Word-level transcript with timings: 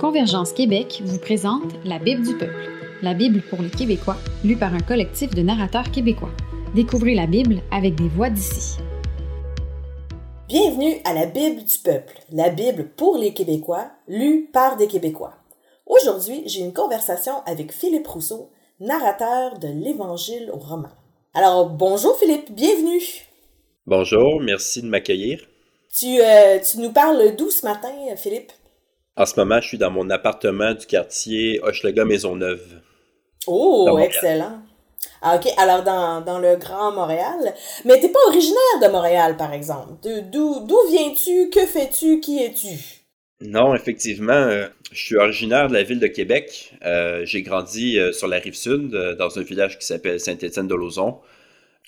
Convergence 0.00 0.52
Québec 0.52 1.02
vous 1.04 1.18
présente 1.18 1.72
La 1.84 1.98
Bible 1.98 2.26
du 2.26 2.36
peuple, 2.36 2.70
la 3.02 3.14
Bible 3.14 3.42
pour 3.42 3.62
les 3.62 3.70
Québécois, 3.70 4.16
lue 4.44 4.56
par 4.56 4.74
un 4.74 4.80
collectif 4.80 5.30
de 5.34 5.42
narrateurs 5.42 5.90
québécois. 5.90 6.30
Découvrez 6.74 7.14
la 7.14 7.26
Bible 7.26 7.60
avec 7.70 7.94
des 7.94 8.08
voix 8.08 8.30
d'ici. 8.30 8.78
Bienvenue 10.48 10.96
à 11.04 11.14
la 11.14 11.26
Bible 11.26 11.64
du 11.64 11.78
peuple, 11.78 12.18
la 12.30 12.50
Bible 12.50 12.88
pour 12.96 13.16
les 13.16 13.32
Québécois, 13.32 13.90
lue 14.08 14.48
par 14.52 14.76
des 14.76 14.86
Québécois. 14.86 15.34
Aujourd'hui, 15.86 16.42
j'ai 16.46 16.60
une 16.60 16.72
conversation 16.72 17.34
avec 17.46 17.72
Philippe 17.72 18.06
Rousseau, 18.06 18.50
narrateur 18.80 19.58
de 19.58 19.68
l'Évangile 19.68 20.50
aux 20.52 20.58
Romains. 20.58 20.96
Alors, 21.34 21.70
bonjour 21.70 22.18
Philippe, 22.18 22.52
bienvenue. 22.52 23.02
Bonjour, 23.86 24.40
merci 24.40 24.82
de 24.82 24.86
m'accueillir. 24.86 25.40
Tu, 25.94 26.20
euh, 26.20 26.58
tu 26.58 26.78
nous 26.78 26.92
parles 26.92 27.36
d'où 27.36 27.50
ce 27.50 27.66
matin, 27.66 27.92
Philippe? 28.16 28.52
En 29.16 29.26
ce 29.26 29.38
moment, 29.38 29.60
je 29.60 29.68
suis 29.68 29.78
dans 29.78 29.90
mon 29.90 30.08
appartement 30.08 30.72
du 30.72 30.86
quartier 30.86 31.60
Hochelaga 31.62 32.04
Maisonneuve. 32.04 32.80
Oh, 33.46 33.98
excellent. 33.98 34.62
Ah, 35.20 35.36
ok, 35.36 35.52
alors 35.58 35.82
dans, 35.82 36.20
dans, 36.22 36.38
le 36.38 36.56
Grand 36.56 36.92
Montréal. 36.92 37.54
Mais 37.84 38.00
t'es 38.00 38.08
pas 38.08 38.18
originaire 38.28 38.80
de 38.82 38.88
Montréal, 38.88 39.36
par 39.36 39.52
exemple. 39.52 39.92
D'où 40.02 40.78
viens-tu? 40.90 41.50
Que 41.50 41.66
fais-tu? 41.66 42.20
Qui 42.20 42.42
es-tu? 42.42 43.02
Non, 43.42 43.74
effectivement, 43.74 44.32
euh, 44.32 44.68
je 44.92 45.04
suis 45.04 45.16
originaire 45.16 45.68
de 45.68 45.74
la 45.74 45.82
ville 45.82 45.98
de 45.98 46.06
Québec. 46.06 46.74
Euh, 46.84 47.22
j'ai 47.26 47.42
grandi 47.42 47.98
euh, 47.98 48.12
sur 48.12 48.28
la 48.28 48.38
rive 48.38 48.54
sud, 48.54 48.90
dans 49.18 49.38
un 49.38 49.42
village 49.42 49.78
qui 49.78 49.84
s'appelle 49.84 50.20
Saint-Étienne-de-Lauzon. 50.20 51.18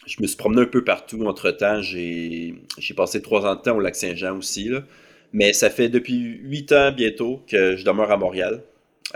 Je 0.07 0.21
me 0.21 0.27
suis 0.27 0.37
promené 0.37 0.63
un 0.63 0.67
peu 0.67 0.85
partout 0.85 1.25
entre-temps. 1.27 1.81
J'ai 1.81 2.55
passé 2.97 3.23
trois 3.23 3.47
ans 3.47 3.55
de 3.55 3.61
temps 3.61 3.77
au 3.77 3.81
lac 3.81 3.95
Saint-Jean 3.97 4.37
aussi. 4.37 4.69
Là. 4.69 4.83
Mais 5.35 5.53
ça 5.53 5.69
fait 5.69 5.89
depuis 5.89 6.15
huit 6.15 6.71
ans 6.71 6.93
bientôt 6.93 7.43
que 7.49 7.75
je 7.75 7.85
demeure 7.85 8.13
à 8.13 8.17
Montréal. 8.17 8.63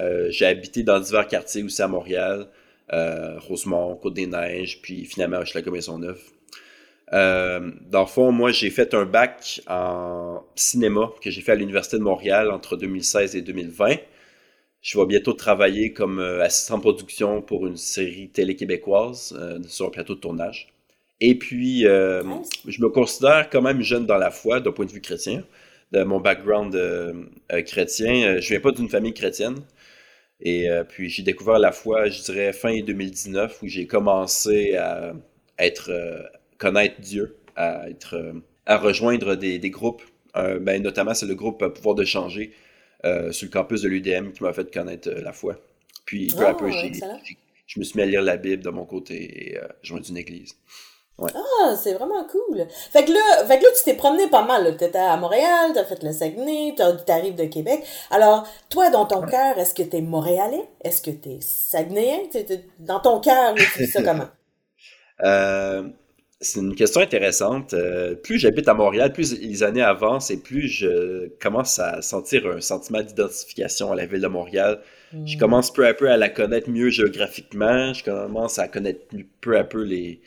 Euh, 0.01 0.27
j'ai 0.31 0.47
habité 0.47 0.83
dans 0.83 0.98
divers 0.98 1.29
quartiers 1.29 1.62
aussi 1.62 1.81
à 1.81 1.87
Montréal, 1.87 2.48
euh, 2.92 3.39
Rosemont, 3.39 3.95
Côte-des-Neiges, 3.95 4.83
puis 4.83 5.05
finalement 5.05 5.39
Hochelaga 5.39 5.70
Maisonneuve. 5.70 6.20
Euh, 7.12 7.70
dans 7.89 8.01
le 8.01 8.07
fond, 8.07 8.33
moi, 8.33 8.51
j'ai 8.51 8.69
fait 8.70 8.95
un 8.95 9.05
bac 9.05 9.62
en 9.69 10.42
cinéma 10.57 11.12
que 11.23 11.31
j'ai 11.31 11.41
fait 11.41 11.53
à 11.53 11.55
l'Université 11.55 11.98
de 11.98 12.03
Montréal 12.03 12.51
entre 12.51 12.77
2016 12.77 13.37
et 13.37 13.42
2020. 13.42 13.95
Je 14.83 14.98
vais 14.98 15.07
bientôt 15.07 15.35
travailler 15.35 15.92
comme 15.92 16.19
euh, 16.19 16.42
assistant 16.42 16.79
de 16.79 16.83
production 16.83 17.42
pour 17.42 17.64
une 17.69 17.77
série 17.77 18.29
télé 18.29 18.57
québécoise 18.57 19.39
sur 19.69 19.87
un 19.87 19.91
plateau 19.91 20.17
de 20.17 20.20
tournage. 20.20 20.73
Et 21.20 21.37
puis, 21.37 21.83
je 21.83 22.83
me 22.83 22.89
considère 22.89 23.48
quand 23.51 23.62
même 23.62 23.83
jeune 23.83 24.05
dans 24.07 24.19
la 24.19 24.33
foi 24.33 24.59
d'un 24.59 24.73
point 24.73 24.85
de 24.85 24.92
vue 24.92 25.01
chrétien 25.01 25.45
de 25.92 26.03
mon 26.03 26.20
background 26.20 26.75
euh, 26.75 27.25
euh, 27.53 27.62
chrétien. 27.62 28.25
Euh, 28.25 28.41
je 28.41 28.48
viens 28.48 28.61
pas 28.61 28.72
d'une 28.72 28.89
famille 28.89 29.14
chrétienne. 29.14 29.56
Et 30.41 30.69
puis 30.89 31.08
j'ai 31.08 31.25
découvert 31.25 31.58
la 31.58 31.72
foi, 31.72 32.08
je 32.08 32.22
dirais, 32.22 32.53
fin 32.53 32.80
2019, 32.80 33.61
où 33.61 33.67
j'ai 33.67 33.89
commencé 33.89 34.77
à 34.77 35.12
être 35.58 35.91
connaître 36.58 37.00
Dieu, 37.00 37.36
à 37.56 37.91
être 37.91 38.34
à 38.64 38.78
rejoindre 38.78 39.34
des, 39.34 39.58
groupes. 39.70 40.00
ben, 40.36 40.80
notamment, 40.80 41.12
c'est 41.12 41.27
le 41.27 41.34
groupe 41.34 41.67
Pouvoir 41.75 41.97
de 41.97 42.05
changer 42.05 42.52
sur 43.02 43.47
le 43.47 43.50
campus 43.50 43.83
de 43.83 43.89
l'UDM 43.89 44.30
qui 44.30 44.45
m'a 44.45 44.52
fait 44.52 44.73
connaître 44.73 45.11
la 45.11 45.33
foi. 45.33 45.61
Puis 46.05 46.28
peu 46.28 46.47
à 46.47 46.55
peu, 46.55 46.70
je 46.70 47.80
me 47.80 47.84
suis 47.84 47.97
mis 47.97 48.02
à 48.05 48.06
lire 48.06 48.23
la 48.23 48.36
Bible 48.36 48.62
de 48.62 48.70
mon 48.70 48.84
côté 48.84 49.55
et 49.55 49.58
joindre 49.83 50.06
une 50.08 50.19
église. 50.19 50.55
Ah, 51.20 51.74
c'est 51.77 51.94
vraiment 51.94 52.24
cool. 52.24 52.66
Fait 52.69 53.05
que 53.05 53.11
là, 53.11 53.44
fait 53.44 53.58
que 53.58 53.64
là 53.64 53.70
tu 53.77 53.84
t'es 53.84 53.94
promené 53.94 54.28
pas 54.28 54.44
mal. 54.44 54.77
Tu 54.77 54.84
étais 54.84 54.98
à 54.98 55.16
Montréal, 55.16 55.70
tu 55.72 55.78
as 55.78 55.84
fait 55.84 56.02
le 56.02 56.12
Saguenay, 56.12 56.74
tu 56.77 57.12
arrives 57.12 57.34
de 57.34 57.44
Québec. 57.44 57.84
Alors, 58.11 58.47
toi, 58.69 58.91
dans 58.91 59.05
ton 59.05 59.22
cœur, 59.22 59.58
est-ce 59.58 59.74
que 59.74 59.83
tu 59.83 59.96
es 59.96 60.00
montréalais? 60.00 60.69
Est-ce 60.83 61.02
que 61.02 61.11
tu 61.11 61.30
es 61.30 61.39
saguenayen? 61.41 62.20
dans 62.78 63.00
ton 63.00 63.20
cœur, 63.20 63.55
tu 63.55 63.62
fais 63.62 63.86
ça 63.86 64.02
comment? 64.05 64.28
Euh, 65.24 65.89
c'est 66.40 66.61
une 66.61 66.77
question 66.77 67.01
intéressante. 67.01 67.74
Euh, 67.74 68.14
plus 68.14 68.39
j'habite 68.39 68.68
à 68.68 68.74
Montréal, 68.74 69.12
plus 69.12 69.40
les 69.40 69.62
années 69.64 69.83
avancent 69.83 70.30
et 70.30 70.36
plus 70.36 70.68
je 70.68 71.28
commence 71.40 71.80
à 71.80 72.01
sentir 72.01 72.46
un 72.46 72.61
sentiment 72.61 73.02
d'identification 73.02 73.90
à 73.90 73.96
la 73.96 74.07
ville 74.07 74.20
de 74.20 74.28
Montréal. 74.28 74.80
Je 75.12 75.34
hmm. 75.34 75.39
commence 75.39 75.73
peu 75.73 75.84
à 75.84 75.95
peu 75.95 76.08
à 76.08 76.17
la 76.17 76.28
connaître 76.28 76.70
mieux 76.70 76.90
géographiquement. 76.90 77.92
Je 77.92 78.05
commence 78.05 78.61
à 78.61 78.68
connaître 78.68 79.01
peu 79.40 79.58
à 79.58 79.64
peu 79.64 79.83
les 79.83 80.20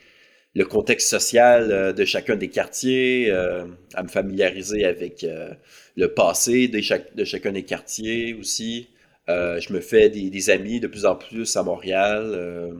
le 0.54 0.66
contexte 0.66 1.10
social 1.10 1.72
euh, 1.72 1.94
de 1.94 2.06
chacun 2.06 2.36
des 2.36 2.50
quartiers, 2.50 3.28
euh, 3.30 3.66
à 3.94 4.04
me 4.04 4.10
familiariser 4.10 4.86
avec 4.86 5.24
euh, 5.24 5.54
le 5.96 6.14
passé 6.14 6.68
de, 6.68 6.82
de, 7.16 7.24
chacun 7.24 7.52
des 7.52 7.64
quartiers 7.64 8.34
aussi. 8.34 8.90
je 9.28 9.74
me 9.74 9.80
fais 9.80 10.10
des, 10.10 10.50
amis 10.50 10.80
de 10.80 10.88
plus 10.88 11.06
en 11.06 11.16
plus 11.16 11.56
à 11.56 11.64
Montréal. 11.64 12.76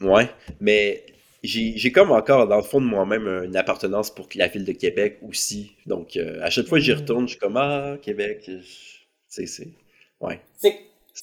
ouais, 0.00 0.28
mais 0.60 1.04
j'ai 1.42 1.92
comme 1.92 2.12
encore 2.12 2.46
dans 2.46 2.56
le 2.56 2.62
fond 2.62 2.80
de 2.80 2.86
moi-même 2.86 3.26
une 3.26 3.56
appartenance 3.56 4.14
pour 4.14 4.28
la 4.36 4.46
ville 4.46 4.64
de 4.64 4.72
Québec 4.72 5.18
aussi. 5.28 5.72
Donc 5.86 6.16
à 6.16 6.50
chaque 6.50 6.66
fois 6.66 6.78
que 6.78 6.84
j'y 6.84 6.92
mm. 6.92 6.98
retourne, 6.98 7.26
je 7.26 7.32
suis 7.32 7.40
comme 7.40 7.56
Ah, 7.56 7.96
Québec, 8.00 8.48
c'est. 9.28 9.68
Ouais. 10.20 10.40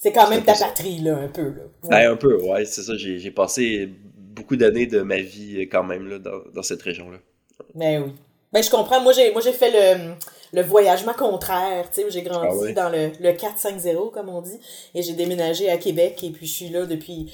C'est 0.04 0.12
quand 0.12 0.28
même 0.28 0.42
ta 0.42 0.54
patrie, 0.54 0.98
là, 0.98 1.16
un 1.16 1.28
peu. 1.28 1.48
Là. 1.50 1.62
Ben, 1.88 2.12
un 2.12 2.16
peu, 2.16 2.36
ouais, 2.42 2.64
c'est 2.64 2.82
ça. 2.82 2.94
J'ai 2.96 3.30
passé 3.30 3.88
beaucoup 4.34 4.56
d'années 4.56 4.86
de 4.86 5.00
ma 5.00 5.20
vie 5.20 5.58
euh, 5.58 5.68
quand 5.70 5.84
même 5.84 6.08
là, 6.08 6.18
dans, 6.18 6.42
dans 6.52 6.62
cette 6.62 6.82
région-là. 6.82 7.18
Mais 7.74 7.98
oui. 7.98 8.12
Ben, 8.52 8.62
je 8.62 8.70
comprends. 8.70 9.00
Moi, 9.00 9.12
j'ai, 9.12 9.32
moi, 9.32 9.42
j'ai 9.42 9.52
fait 9.52 9.70
le, 9.70 10.14
le 10.52 10.62
voyagement 10.62 11.12
contraire. 11.12 11.90
Tu 11.92 12.02
sais, 12.02 12.10
j'ai 12.10 12.22
grandi 12.22 12.68
ah 12.68 12.72
dans 12.72 12.88
le, 12.88 13.10
le 13.18 13.30
4-5-0, 13.30 14.12
comme 14.12 14.28
on 14.28 14.40
dit. 14.42 14.60
Et 14.94 15.02
j'ai 15.02 15.14
déménagé 15.14 15.68
à 15.68 15.76
Québec. 15.76 16.22
Et 16.22 16.30
puis, 16.30 16.46
je 16.46 16.52
suis 16.52 16.68
là 16.68 16.86
depuis. 16.86 17.32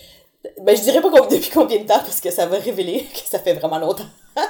Ben, 0.63 0.75
je 0.75 0.81
dirais 0.81 1.03
pas 1.03 1.11
depuis 1.31 1.51
combien 1.51 1.79
de 1.79 1.87
temps, 1.87 1.99
parce 1.99 2.23
que 2.23 2.31
ça 2.31 2.47
va 2.47 2.59
révéler 2.59 3.05
que 3.13 3.29
ça 3.29 3.39
fait 3.39 3.53
vraiment 3.53 3.79
longtemps. 3.79 4.09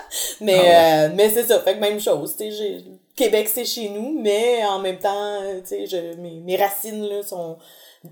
mais, 0.41 0.61
ah 0.73 1.07
euh, 1.07 1.09
mais 1.15 1.31
c'est 1.31 1.43
ça. 1.43 1.59
Fait 1.61 1.75
que 1.75 1.81
même 1.81 2.01
chose. 2.01 2.37
Tu 2.37 2.53
sais, 2.53 2.85
Québec, 3.17 3.49
c'est 3.49 3.65
chez 3.65 3.89
nous. 3.89 4.21
Mais 4.21 4.65
en 4.65 4.79
même 4.79 4.99
temps, 4.99 5.41
tu 5.69 5.89
sais, 5.89 6.15
mes, 6.19 6.39
mes 6.39 6.57
racines, 6.57 7.03
là, 7.03 7.25
sont 7.25 7.59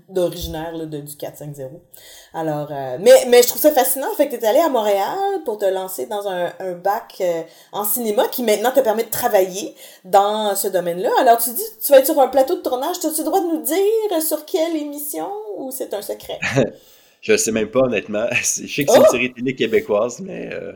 d'originaire 0.07 0.77
de, 0.77 0.85
du 0.99 1.13
4-5-0. 1.13 1.69
Alors, 2.33 2.67
euh, 2.71 2.97
mais, 3.01 3.25
mais 3.27 3.41
je 3.41 3.47
trouve 3.47 3.61
ça 3.61 3.71
fascinant. 3.71 4.13
Fait 4.15 4.27
que 4.27 4.35
tu 4.35 4.43
es 4.43 4.47
allé 4.47 4.59
à 4.59 4.69
Montréal 4.69 5.17
pour 5.45 5.57
te 5.57 5.65
lancer 5.65 6.05
dans 6.05 6.27
un, 6.27 6.53
un 6.59 6.73
bac 6.73 7.15
euh, 7.21 7.41
en 7.71 7.83
cinéma 7.83 8.27
qui 8.27 8.43
maintenant 8.43 8.71
te 8.71 8.81
permet 8.81 9.03
de 9.03 9.09
travailler 9.09 9.73
dans 10.05 10.55
ce 10.55 10.67
domaine-là. 10.67 11.09
Alors, 11.19 11.37
tu 11.39 11.49
dis, 11.51 11.63
tu 11.83 11.91
vas 11.91 11.99
être 11.99 12.05
sur 12.05 12.19
un 12.19 12.27
plateau 12.27 12.57
de 12.57 12.61
tournage. 12.61 12.97
As-tu 12.97 13.19
le 13.19 13.23
droit 13.23 13.41
de 13.41 13.47
nous 13.47 13.63
dire 13.63 14.21
sur 14.21 14.45
quelle 14.45 14.75
émission 14.75 15.29
ou 15.57 15.71
c'est 15.71 15.93
un 15.95 16.03
secret? 16.03 16.39
je 17.21 17.35
sais 17.35 17.51
même 17.51 17.71
pas, 17.71 17.81
honnêtement. 17.81 18.27
Je 18.31 18.43
sais 18.43 18.85
que 18.85 18.91
c'est 18.91 18.97
une 18.97 19.05
oh! 19.07 19.11
série 19.11 19.33
télé 19.33 19.55
québécoise, 19.55 20.19
mais... 20.19 20.49
Euh, 20.53 20.73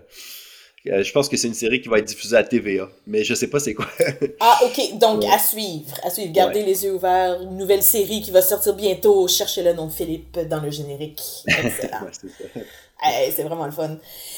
je 0.85 1.11
pense 1.11 1.29
que 1.29 1.38
c'est 1.38 1.47
une 1.47 1.53
série 1.53 1.81
qui 1.81 1.88
va 1.88 1.99
être 1.99 2.07
diffusée 2.07 2.35
à 2.35 2.44
TVA, 2.44 2.89
mais 3.07 3.23
je 3.23 3.33
sais 3.33 3.47
pas 3.47 3.59
c'est 3.59 3.73
quoi. 3.73 3.88
ah, 4.39 4.59
ok. 4.66 4.97
Donc, 4.97 5.23
à 5.25 5.39
suivre. 5.39 5.95
À 6.03 6.09
suivre. 6.09 6.31
Gardez 6.33 6.63
les 6.63 6.83
yeux 6.83 6.94
ouverts. 6.94 7.41
Une 7.41 7.57
nouvelle 7.57 7.83
série 7.83 8.21
qui 8.21 8.31
va 8.31 8.41
sortir 8.41 8.73
bientôt. 8.73 9.27
Cherchez 9.27 9.63
le 9.63 9.73
nom 9.73 9.88
de 9.88 9.91
Philippe 9.91 10.39
dans 10.49 10.59
le 10.59 10.72
générique. 10.72 11.22
Excellent. 11.47 12.07
c'est 13.35 13.43
vraiment 13.43 13.66
le 13.66 13.72
fun. 13.72 13.97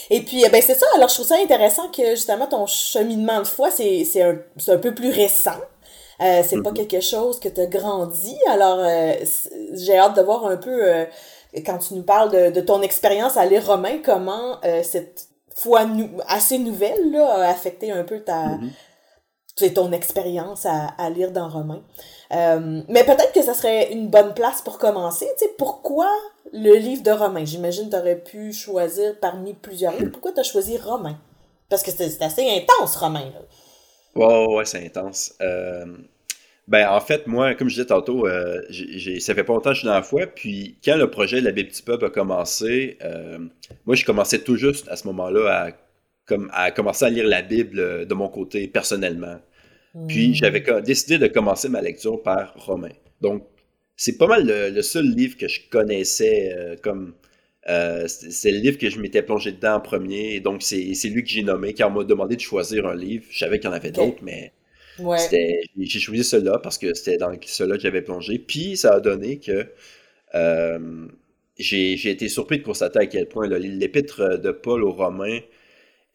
Et 0.10 0.22
puis, 0.22 0.44
eh 0.46 0.50
ben, 0.50 0.62
c'est 0.62 0.76
ça. 0.76 0.86
Alors, 0.96 1.10
je 1.10 1.16
trouve 1.16 1.28
ça 1.28 1.38
intéressant 1.42 1.90
que, 1.90 2.12
justement, 2.12 2.48
ton 2.48 2.66
cheminement 2.66 3.42
de 3.42 3.48
foi, 3.48 3.70
c'est 3.72 4.22
un, 4.22 4.38
un 4.68 4.78
peu 4.78 4.94
plus 4.94 5.10
récent. 5.10 5.60
Euh, 6.22 6.42
c'est 6.48 6.62
pas 6.62 6.72
mm-hmm. 6.72 6.88
quelque 6.88 7.02
chose 7.02 7.40
que 7.40 7.50
tu 7.50 7.62
as 7.62 7.66
grandi. 7.66 8.36
Alors, 8.50 8.80
euh, 8.80 9.14
j'ai 9.74 9.98
hâte 9.98 10.16
de 10.16 10.22
voir 10.22 10.46
un 10.46 10.58
peu, 10.58 10.84
euh, 10.84 11.06
quand 11.66 11.78
tu 11.80 11.94
nous 11.94 12.04
parles 12.04 12.32
de, 12.32 12.52
de 12.52 12.62
ton 12.62 12.82
expérience 12.82 13.36
à 13.38 13.46
Romain, 13.66 13.98
comment 14.04 14.60
cette 14.84 15.28
foi 15.56 15.88
assez 16.28 16.60
nouvelle 16.60 17.12
là, 17.12 17.34
a 17.36 17.50
affecté 17.50 17.92
un 17.92 18.04
peu 18.04 18.20
ta, 18.20 18.60
mm-hmm. 19.58 19.74
ton 19.74 19.92
expérience 19.92 20.66
à, 20.66 20.88
à, 20.98 21.10
lire 21.10 21.32
dans 21.32 21.50
Romain. 21.50 21.82
Euh, 22.34 22.82
mais 22.90 23.04
peut-être 23.04 23.32
que 23.34 23.42
ça 23.42 23.54
serait 23.54 23.92
une 23.92 24.10
bonne 24.10 24.34
place 24.34 24.62
pour 24.62 24.78
commencer. 24.78 25.28
Tu 25.38 25.46
sais, 25.46 25.52
pourquoi 25.58 26.12
le 26.52 26.76
livre 26.76 27.04
de 27.04 27.12
Romain? 27.12 27.46
J'imagine 27.46 27.86
que 27.86 27.92
tu 27.92 27.98
aurais 27.98 28.20
pu 28.20 28.52
choisir 28.52 29.18
parmi 29.20 29.54
plusieurs 29.54 29.94
livres. 29.94 30.12
Pourquoi 30.12 30.34
tu 30.34 30.42
as 30.42 30.44
choisi 30.44 30.78
Romain? 30.78 31.18
Parce 31.70 31.84
que 31.84 31.92
c'est 31.92 32.22
assez 32.22 32.48
intense, 32.50 32.96
Romain. 32.98 33.32
Là. 33.34 33.42
Ouais, 34.16 34.56
ouais, 34.56 34.66
c'est 34.66 34.86
intense. 34.86 35.34
Euh, 35.42 35.86
ben, 36.68 36.90
en 36.90 37.00
fait, 37.00 37.28
moi, 37.28 37.54
comme 37.54 37.70
je 37.70 37.76
disais 37.76 37.86
tantôt, 37.86 38.28
euh, 38.28 38.62
ça 39.20 39.36
fait 39.36 39.44
pas 39.44 39.54
longtemps 39.54 39.70
que 39.70 39.76
je 39.76 39.80
suis 39.80 39.88
dans 39.88 39.94
la 39.94 40.02
foi. 40.02 40.26
Puis, 40.26 40.78
quand 40.84 40.98
le 40.98 41.12
projet 41.12 41.40
de 41.40 41.46
la 41.46 41.52
Bible 41.52 41.70
du 41.70 41.82
Peuple 41.84 42.06
a 42.06 42.10
commencé, 42.10 42.98
euh, 43.04 43.38
moi, 43.86 43.96
je 43.96 44.04
commençais 44.04 44.40
tout 44.40 44.56
juste 44.56 44.88
à 44.90 44.96
ce 44.96 45.06
moment-là 45.08 45.66
à, 45.68 45.72
comme, 46.26 46.50
à 46.54 46.72
commencer 46.72 47.06
à 47.06 47.10
lire 47.10 47.28
la 47.28 47.44
Bible 47.44 48.08
de 48.08 48.14
mon 48.16 48.30
côté 48.30 48.68
personnellement. 48.68 49.40
Puis, 50.08 50.30
hmm. 50.30 50.34
j'avais 50.34 50.64
décidé 50.82 51.20
de 51.20 51.28
commencer 51.28 51.70
ma 51.70 51.82
lecture 51.82 52.22
par 52.22 52.54
Romain. 52.56 52.92
Donc, 53.22 53.44
c'est 53.96 54.18
pas 54.18 54.28
mal 54.28 54.46
le, 54.74 54.82
seul 54.82 55.06
livre 55.06 55.38
que 55.38 55.48
je 55.48 55.62
connaissais 55.70 56.52
euh, 56.58 56.76
comme. 56.82 57.14
c'est 58.08 58.52
le 58.52 58.58
livre 58.58 58.80
que 58.80 58.90
je 58.90 59.00
m'étais 59.00 59.22
plongé 59.22 59.52
dedans 59.52 59.76
en 59.76 59.82
premier. 59.82 60.34
Et 60.34 60.40
donc, 60.40 60.64
c'est 60.64 61.10
lui 61.10 61.22
que 61.22 61.30
j'ai 61.30 61.44
nommé. 61.44 61.76
Quand 61.76 61.90
on 61.90 62.00
m'a 62.00 62.04
demandé 62.04 62.36
de 62.36 62.42
choisir 62.42 62.88
un 62.88 62.96
livre, 62.96 63.26
je 63.30 63.38
savais 63.38 63.60
qu'il 63.60 63.70
y 63.70 63.72
en 63.72 63.76
avait 63.76 63.92
d'autres, 63.92 64.24
mais 64.24 64.52
J'ai 65.78 66.00
choisi 66.00 66.24
cela 66.24 66.60
parce 66.60 66.78
que 66.78 66.94
c'était 66.94 67.18
dans 67.18 67.36
cela 67.46 67.76
que 67.78 67.82
j'avais 67.84 68.02
plongé. 68.02 68.40
Puis 68.40 68.78
ça 68.78 68.96
a 68.96 69.00
donné 69.00 69.40
que 69.40 69.68
euh, 70.36 71.08
j'ai 71.58 72.10
été 72.10 72.30
surpris 72.30 72.60
de 72.60 72.64
constater 72.64 73.00
à 73.00 73.06
quel 73.08 73.28
point 73.28 73.48
l'épître 73.48 74.40
de 74.40 74.52
Paul 74.52 74.84
aux 74.84 74.94
Romains 74.94 75.40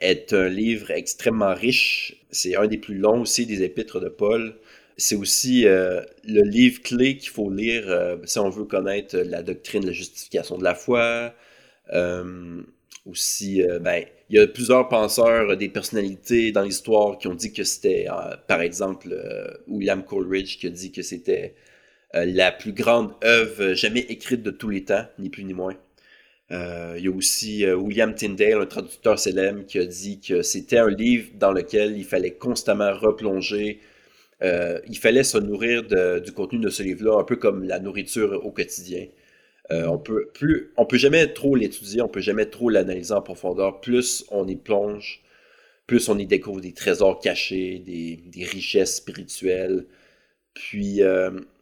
est 0.00 0.32
un 0.34 0.48
livre 0.48 0.90
extrêmement 0.92 1.54
riche. 1.54 2.16
C'est 2.30 2.56
un 2.56 2.66
des 2.68 2.78
plus 2.78 2.96
longs 2.96 3.22
aussi 3.22 3.46
des 3.46 3.62
épîtres 3.62 4.00
de 4.00 4.08
Paul. 4.08 4.56
C'est 4.96 5.16
aussi 5.16 5.66
euh, 5.66 6.02
le 6.24 6.42
livre 6.42 6.82
clé 6.82 7.16
qu'il 7.18 7.30
faut 7.30 7.50
lire 7.50 7.84
euh, 7.88 8.16
si 8.24 8.38
on 8.38 8.50
veut 8.50 8.64
connaître 8.66 9.16
la 9.18 9.42
doctrine 9.42 9.82
de 9.82 9.88
la 9.88 9.92
justification 9.92 10.58
de 10.58 10.64
la 10.64 10.74
foi. 10.74 11.34
Euh, 13.12 13.78
ben, 13.78 14.04
il 14.28 14.36
y 14.36 14.38
a 14.38 14.46
plusieurs 14.46 14.88
penseurs, 14.88 15.56
des 15.56 15.68
personnalités 15.68 16.52
dans 16.52 16.62
l'histoire 16.62 17.18
qui 17.18 17.26
ont 17.28 17.34
dit 17.34 17.52
que 17.52 17.64
c'était, 17.64 18.06
par 18.46 18.60
exemple, 18.60 19.08
William 19.66 20.04
Coleridge 20.04 20.58
qui 20.58 20.68
a 20.68 20.70
dit 20.70 20.92
que 20.92 21.02
c'était 21.02 21.54
la 22.14 22.52
plus 22.52 22.72
grande 22.72 23.12
œuvre 23.24 23.74
jamais 23.74 24.00
écrite 24.00 24.42
de 24.44 24.52
tous 24.52 24.68
les 24.68 24.84
temps, 24.84 25.04
ni 25.18 25.30
plus 25.30 25.42
ni 25.42 25.52
moins. 25.52 25.76
Euh, 26.52 26.94
il 26.98 27.04
y 27.04 27.08
a 27.08 27.10
aussi 27.12 27.64
euh, 27.64 27.76
William 27.76 28.14
Tyndale, 28.14 28.60
un 28.60 28.66
traducteur 28.66 29.18
célèbre, 29.18 29.64
qui 29.66 29.78
a 29.78 29.84
dit 29.84 30.20
que 30.20 30.42
c'était 30.42 30.78
un 30.78 30.90
livre 30.90 31.30
dans 31.34 31.52
lequel 31.52 31.96
il 31.96 32.04
fallait 32.04 32.32
constamment 32.32 32.92
replonger. 32.92 33.80
Euh, 34.42 34.80
il 34.88 34.98
fallait 34.98 35.22
se 35.22 35.38
nourrir 35.38 35.84
du 36.20 36.32
contenu 36.32 36.58
de 36.58 36.70
ce 36.70 36.82
livre-là, 36.82 37.20
un 37.20 37.24
peu 37.24 37.36
comme 37.36 37.64
la 37.64 37.78
nourriture 37.78 38.44
au 38.44 38.50
quotidien. 38.50 39.06
On 39.70 39.98
peut 39.98 40.28
plus, 40.34 40.72
peut 40.88 40.98
jamais 40.98 41.26
trop 41.32 41.54
l'étudier, 41.54 42.02
on 42.02 42.08
peut 42.08 42.20
jamais 42.20 42.46
trop 42.46 42.70
l'analyser 42.70 43.14
en 43.14 43.22
profondeur. 43.22 43.80
Plus 43.80 44.24
on 44.30 44.46
y 44.48 44.56
plonge, 44.56 45.22
plus 45.86 46.08
on 46.08 46.18
y 46.18 46.26
découvre 46.26 46.60
des 46.60 46.72
trésors 46.72 47.20
cachés, 47.20 47.78
des, 47.78 48.44
richesses 48.44 48.96
spirituelles. 48.96 49.86
Puis 50.54 51.02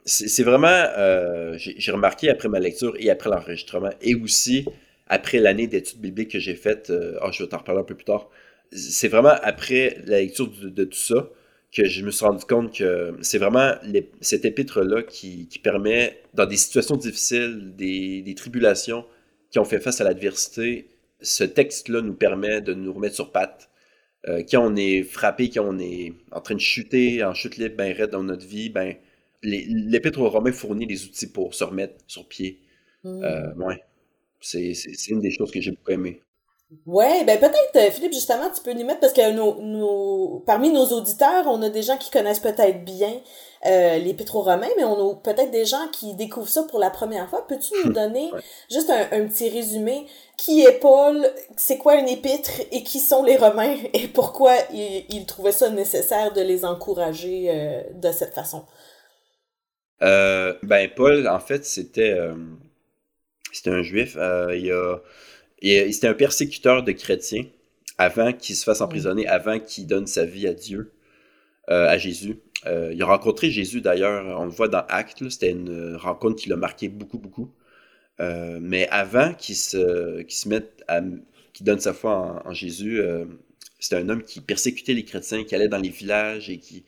c'est 0.09 0.43
vraiment, 0.43 0.69
euh, 0.69 1.55
j'ai 1.59 1.93
remarqué 1.93 2.31
après 2.31 2.49
ma 2.49 2.59
lecture 2.59 2.95
et 2.99 3.11
après 3.11 3.31
l'enregistrement, 3.31 3.91
et 4.01 4.15
aussi 4.15 4.65
après 5.07 5.39
l'année 5.39 5.67
d'études 5.67 6.01
bibliques 6.01 6.31
que 6.33 6.39
j'ai 6.39 6.55
faite, 6.55 6.91
euh, 6.91 7.19
oh, 7.23 7.29
je 7.31 7.43
vais 7.43 7.49
t'en 7.49 7.59
reparler 7.59 7.81
un 7.83 7.85
peu 7.85 7.95
plus 7.95 8.05
tard, 8.05 8.29
c'est 8.73 9.09
vraiment 9.09 9.35
après 9.43 9.99
la 10.07 10.21
lecture 10.21 10.49
de, 10.49 10.85
tout 10.85 10.99
ça 10.99 11.29
que 11.73 11.85
je 11.85 12.05
me 12.05 12.11
suis 12.11 12.25
rendu 12.25 12.45
compte 12.45 12.75
que 12.75 13.17
c'est 13.21 13.39
vraiment 13.39 13.75
cet 14.21 14.45
épître-là 14.45 15.03
qui, 15.03 15.49
permet, 15.63 16.23
dans 16.35 16.47
des 16.47 16.57
situations 16.57 16.97
difficiles, 16.97 17.75
des, 17.77 18.35
tribulations 18.37 19.05
qui 19.51 19.59
ont 19.59 19.65
fait 19.65 19.81
face 19.81 20.01
à 20.01 20.05
l'adversité, 20.05 20.89
ce 21.21 21.45
texte-là 21.45 22.01
nous 22.01 22.15
permet 22.15 22.61
de 22.61 22.75
nous 22.75 22.93
remettre 22.93 23.15
sur 23.15 23.33
pattes. 23.33 23.71
Euh, 24.29 24.43
quand 24.49 24.65
on 24.65 24.77
est 24.77 25.03
frappé, 25.03 25.51
quand 25.51 25.65
on 25.67 25.79
est 25.79 26.13
en 26.33 26.41
train 26.41 26.55
de 26.55 26.61
chuter, 26.61 27.23
en 27.25 27.35
chute 27.35 27.57
libre, 27.57 27.77
ben 27.77 27.93
raide 27.95 28.11
dans 28.11 28.23
notre 28.23 28.47
vie, 28.47 28.69
ben 28.69 28.95
l'Épître 29.43 30.21
aux 30.21 30.29
Romains 30.29 30.53
fournit 30.53 30.87
les 30.87 31.05
outils 31.05 31.31
pour 31.31 31.55
se 31.55 31.65
remettre 31.65 31.95
sur 32.07 32.27
pied. 32.27 32.61
Hmm. 33.05 33.23
Euh, 33.23 33.55
ouais. 33.55 33.83
C'est 34.41 34.73
une 35.09 35.21
des 35.21 35.31
choses 35.31 35.51
que 35.51 35.61
j'ai 35.61 35.71
beaucoup 35.71 35.93
aimé. 35.93 36.21
Ouais, 36.85 37.25
ben 37.25 37.39
peut-être, 37.39 37.77
euh, 37.77 37.91
Philippe, 37.91 38.13
justement, 38.13 38.51
tu 38.51 38.63
peux 38.63 38.75
nous 38.75 38.85
mettre, 38.85 39.01
parce 39.01 39.15
que 39.15 39.33
nos, 39.33 40.41
parmi 40.47 40.71
nos 40.71 40.85
auditeurs, 40.87 41.47
on 41.47 41.63
a 41.63 41.71
des 41.71 41.83
gens 41.83 41.97
qui 41.97 42.11
connaissent 42.11 42.41
peut-être 42.41 42.85
bien 42.85 43.23
euh, 43.67 43.97
l'Épître 43.97 44.37
aux 44.37 44.43
Romains, 44.43 44.69
mais 44.77 44.85
on 44.85 45.11
a 45.11 45.15
peut-être 45.15 45.51
des 45.51 45.65
gens 45.65 45.89
qui 45.91 46.15
découvrent 46.15 46.49
ça 46.49 46.65
pour 46.65 46.79
la 46.79 46.91
première 46.91 47.29
fois. 47.31 47.47
Peux-tu 47.47 47.73
nous 47.85 47.93
donner 47.93 48.31
juste 48.71 48.91
un, 48.91 49.27
petit 49.27 49.49
résumé? 49.49 50.07
Qui 50.37 50.63
est 50.63 50.79
Paul? 50.79 51.27
C'est 51.57 51.79
quoi 51.79 51.97
une 51.97 52.09
épître? 52.09 52.51
Et 52.71 52.83
qui 52.83 53.01
sont 53.01 53.25
les 53.25 53.39
Romains? 53.39 53.77
Et 53.95 54.07
pourquoi 54.07 54.55
il, 54.71 55.25
trouvait 55.27 55.53
ça 55.53 55.71
nécessaire 55.71 56.35
de 56.35 56.43
les 56.43 56.67
encourager 56.67 57.47
euh, 57.49 57.83
de 57.95 58.13
cette 58.13 58.35
façon? 58.35 58.67
Euh, 60.03 60.53
ben, 60.63 60.89
Paul, 60.95 61.27
en 61.27 61.41
fait, 61.41 61.65
c'était 61.65 62.15
c'était 63.53 63.71
un 63.71 63.83
juif. 63.83 64.19
Il 64.53 64.71
a, 64.71 64.99
c'était 65.63 66.09
un 66.09 66.15
persécuteur 66.15 66.83
de 66.83 66.93
chrétiens 66.93 67.45
avant 67.99 68.33
qu'il 68.33 68.55
se 68.55 68.65
fasse 68.65 68.81
emprisonner, 68.81 69.27
avant 69.27 69.59
qu'il 69.59 69.87
donne 69.87 70.07
sa 70.07 70.25
vie 70.25 70.47
à 70.47 70.55
Dieu, 70.55 70.93
à 71.67 71.99
Jésus. 71.99 72.39
il 72.67 73.03
a 73.03 73.07
rencontré 73.07 73.51
Jésus 73.51 73.81
d'ailleurs, 73.81 74.41
on 74.41 74.45
le 74.45 74.51
voit 74.51 74.69
dans 74.69 74.85
Actes, 74.89 75.29
c'était 75.29 75.51
une 75.51 75.97
rencontre 75.97 76.37
qui 76.37 76.49
l'a 76.49 76.57
marqué 76.57 76.89
beaucoup, 76.89 77.19
beaucoup. 77.19 77.51
mais 78.21 78.89
avant 78.91 79.35
qu'il 79.35 79.57
se, 79.57 80.25
se 80.29 80.49
mette 80.49 80.85
à. 80.89 81.01
qu'il 81.53 81.67
donne 81.67 81.81
sa 81.81 81.93
foi 81.93 82.43
en, 82.45 82.51
en 82.51 82.53
Jésus, 82.53 83.01
c'était 83.79 83.97
un 83.97 84.09
homme 84.09 84.23
qui 84.23 84.41
persécutait 84.41 84.95
les 84.95 85.05
chrétiens, 85.05 85.45
qui 85.45 85.55
allait 85.55 85.69
dans 85.69 85.79
les 85.79 85.89
villages 85.89 86.51
et 86.51 86.59
qui, 86.59 86.85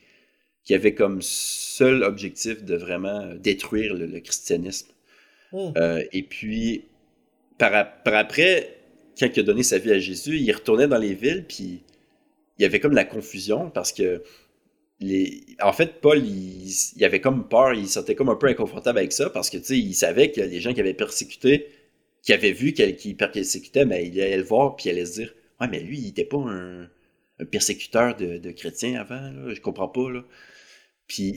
qui 0.64 0.74
avait 0.74 0.94
comme 0.94 1.22
seul 1.22 2.02
objectif 2.02 2.64
de 2.64 2.76
vraiment 2.76 3.34
détruire 3.34 3.94
le, 3.94 4.20
christianisme. 4.20 4.88
Euh, 5.52 6.04
et 6.12 6.22
puis, 6.22 6.84
par, 7.60 8.14
après, 8.14 8.78
quand 9.18 9.28
il 9.34 9.40
a 9.40 9.42
donné 9.42 9.62
sa 9.62 9.78
vie 9.78 9.92
à 9.92 9.98
Jésus, 9.98 10.38
il 10.38 10.50
retournait 10.50 10.88
dans 10.88 10.98
les 10.98 11.14
villes, 11.14 11.44
puis 11.46 11.82
il 12.58 12.62
y 12.62 12.64
avait 12.64 12.80
comme 12.80 12.94
la 12.94 13.04
confusion 13.04 13.70
parce 13.70 13.92
que 13.92 14.22
les... 15.00 15.42
en 15.62 15.72
fait, 15.72 16.00
Paul, 16.00 16.24
il, 16.24 17.04
avait 17.04 17.20
comme 17.20 17.48
peur, 17.48 17.74
il 17.74 17.86
se 17.86 17.94
sentait 17.94 18.14
comme 18.14 18.30
un 18.30 18.36
peu 18.36 18.48
inconfortable 18.48 18.98
avec 18.98 19.12
ça 19.12 19.30
parce 19.30 19.50
que, 19.50 19.58
tu 19.58 19.64
sais, 19.64 19.78
il 19.78 19.94
savait 19.94 20.30
que 20.30 20.40
les 20.40 20.60
gens 20.60 20.72
qui 20.72 20.80
avaient 20.80 20.94
persécuté, 20.94 21.68
qui 22.22 22.32
avaient 22.32 22.52
vu 22.52 22.72
qu'il 22.72 23.16
persécutait, 23.16 23.84
mais 23.84 24.06
il 24.06 24.20
allait 24.20 24.38
le 24.38 24.42
voir, 24.42 24.76
puis 24.76 24.88
il 24.88 24.92
allait 24.92 25.06
se 25.06 25.12
dire 25.12 25.34
Ouais, 25.60 25.68
mais 25.68 25.80
lui, 25.80 25.98
il 25.98 26.06
n'était 26.06 26.24
pas 26.24 26.38
un, 26.38 26.88
persécuteur 27.50 28.16
de, 28.16 28.50
chrétiens 28.52 29.00
avant, 29.00 29.20
là, 29.20 29.54
je 29.54 29.60
comprends 29.60 29.88
pas, 29.88 30.10
là. 30.10 30.24
Puis, 31.06 31.36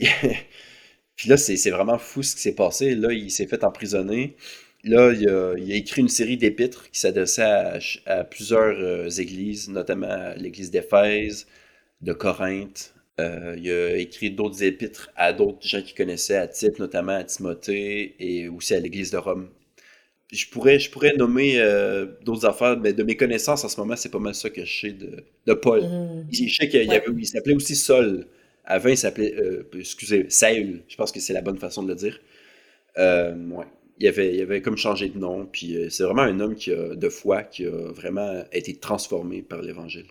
puis 1.16 1.28
là, 1.28 1.36
c'est 1.36 1.70
vraiment 1.70 1.98
fou 1.98 2.22
ce 2.22 2.34
qui 2.34 2.42
s'est 2.42 2.54
passé. 2.54 2.94
Là, 2.94 3.12
il 3.12 3.30
s'est 3.30 3.46
fait 3.46 3.64
emprisonner. 3.64 4.36
Là, 4.84 5.12
il 5.14 5.28
a, 5.28 5.76
écrit 5.76 6.02
une 6.02 6.08
série 6.08 6.36
d'épîtres 6.36 6.90
qui 6.90 7.00
s'adressaient 7.00 7.80
à, 8.06 8.24
plusieurs 8.24 8.78
euh, 8.78 9.08
églises, 9.08 9.70
notamment 9.70 10.34
l'église 10.36 10.70
d'Éphèse, 10.70 11.46
de 12.02 12.12
Corinthe. 12.12 12.94
Euh, 13.18 13.54
il 13.56 13.70
a 13.70 13.96
écrit 13.96 14.30
d'autres 14.30 14.62
épîtres 14.62 15.10
à 15.16 15.32
d'autres 15.32 15.66
gens 15.66 15.80
qu'il 15.80 15.94
connaissait, 15.94 16.36
à 16.36 16.48
Tite, 16.48 16.78
notamment 16.78 17.12
à 17.12 17.24
Timothée, 17.24 18.14
et 18.18 18.48
aussi 18.48 18.74
à 18.74 18.80
l'église 18.80 19.10
de 19.10 19.16
Rome. 19.16 19.48
Je 20.30 20.46
pourrais, 20.48 20.78
je 20.78 20.90
pourrais 20.90 21.14
nommer 21.14 21.58
euh, 21.58 22.06
d'autres 22.22 22.44
affaires, 22.44 22.78
mais 22.78 22.92
de 22.92 23.02
mes 23.04 23.16
connaissances 23.16 23.64
en 23.64 23.68
ce 23.68 23.80
moment, 23.80 23.96
c'est 23.96 24.10
pas 24.10 24.18
mal 24.18 24.34
ça 24.34 24.50
que 24.50 24.64
je 24.64 24.80
sais 24.80 24.92
de, 24.92 25.54
Paul. 25.54 25.82
Mmh. 25.82 26.26
Je 26.30 26.54
sais 26.54 26.68
qu'il 26.68 27.26
s'appelait 27.26 27.54
aussi 27.54 27.76
Saul. 27.76 28.26
Avant, 28.66 28.88
il 28.90 28.98
s'appelait, 28.98 29.34
excusez, 29.78 30.26
Saül. 30.28 30.82
Je 30.88 30.96
pense 30.96 31.12
que 31.12 31.20
c'est 31.20 31.34
la 31.34 31.42
bonne 31.42 31.58
façon 31.58 31.82
de 31.82 31.88
le 31.88 31.94
dire. 31.94 32.20
Ouais. 32.96 33.66
Il 33.98 34.08
avait, 34.08 34.34
il 34.34 34.42
avait 34.42 34.62
comme 34.62 34.76
changé 34.76 35.08
de 35.08 35.18
nom. 35.18 35.46
Puis 35.46 35.76
euh, 35.76 35.90
c'est 35.90 36.04
vraiment 36.04 36.22
un 36.22 36.40
homme 36.40 36.54
qui 36.54 36.72
a, 36.72 36.94
de 36.94 37.08
foi 37.08 37.42
qui 37.42 37.66
a 37.66 37.92
vraiment 37.92 38.44
été 38.52 38.76
transformé 38.76 39.42
par 39.42 39.62
l'Évangile. 39.62 40.06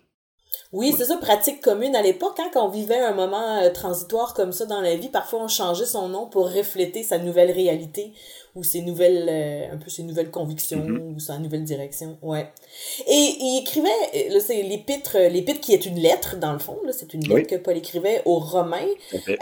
Oui, 0.74 0.92
c'est 0.98 1.06
ça, 1.06 1.18
pratique 1.18 1.62
commune. 1.62 1.96
À 1.96 2.01
l'époque, 2.01 2.39
hein, 2.39 2.50
quand 2.51 2.65
on 2.65 2.70
vivait 2.70 3.00
un 3.00 3.13
moment 3.13 3.62
transitoire 3.74 4.34
comme 4.34 4.51
ça 4.51 4.65
dans 4.65 4.82
la 4.82 4.96
vie, 4.96 5.10
parfois 5.10 5.44
on 5.44 5.48
changeait 5.48 5.86
son 5.86 6.10
nom 6.10 6.25
pour 6.25 6.51
refléter 6.51 7.03
sa 7.03 7.20
nouvelle 7.20 7.51
réalité 7.51 8.12
ou 8.56 8.63
ses 8.63 8.82
nouvelles 8.82 9.27
euh, 9.30 9.74
un 9.74 9.77
peu 9.77 9.89
ses 9.89 10.03
nouvelles 10.03 10.30
convictions 10.30 10.86
mm-hmm. 10.86 11.15
ou 11.15 11.20
sa 11.20 11.38
nouvelle 11.38 11.63
direction. 11.63 12.18
Ouais. 12.22 12.51
Et 13.08 13.36
il 13.39 13.60
écrivait 13.62 14.30
là 14.30 14.39
c'est 14.39 14.62
l'épître 14.62 15.18
l'épître 15.18 15.60
qui 15.60 15.74
est 15.74 15.86
une 15.86 16.00
lettre 16.00 16.38
dans 16.38 16.53
le 16.53 16.60
fond 16.60 16.77
là 16.86 16.92
c'est 16.92 17.13
une 17.13 17.27
lettre 17.27 17.50
que 17.50 17.56
Paul 17.56 17.77
écrivait 17.77 18.22
aux 18.25 18.39
Romains. 18.39 18.89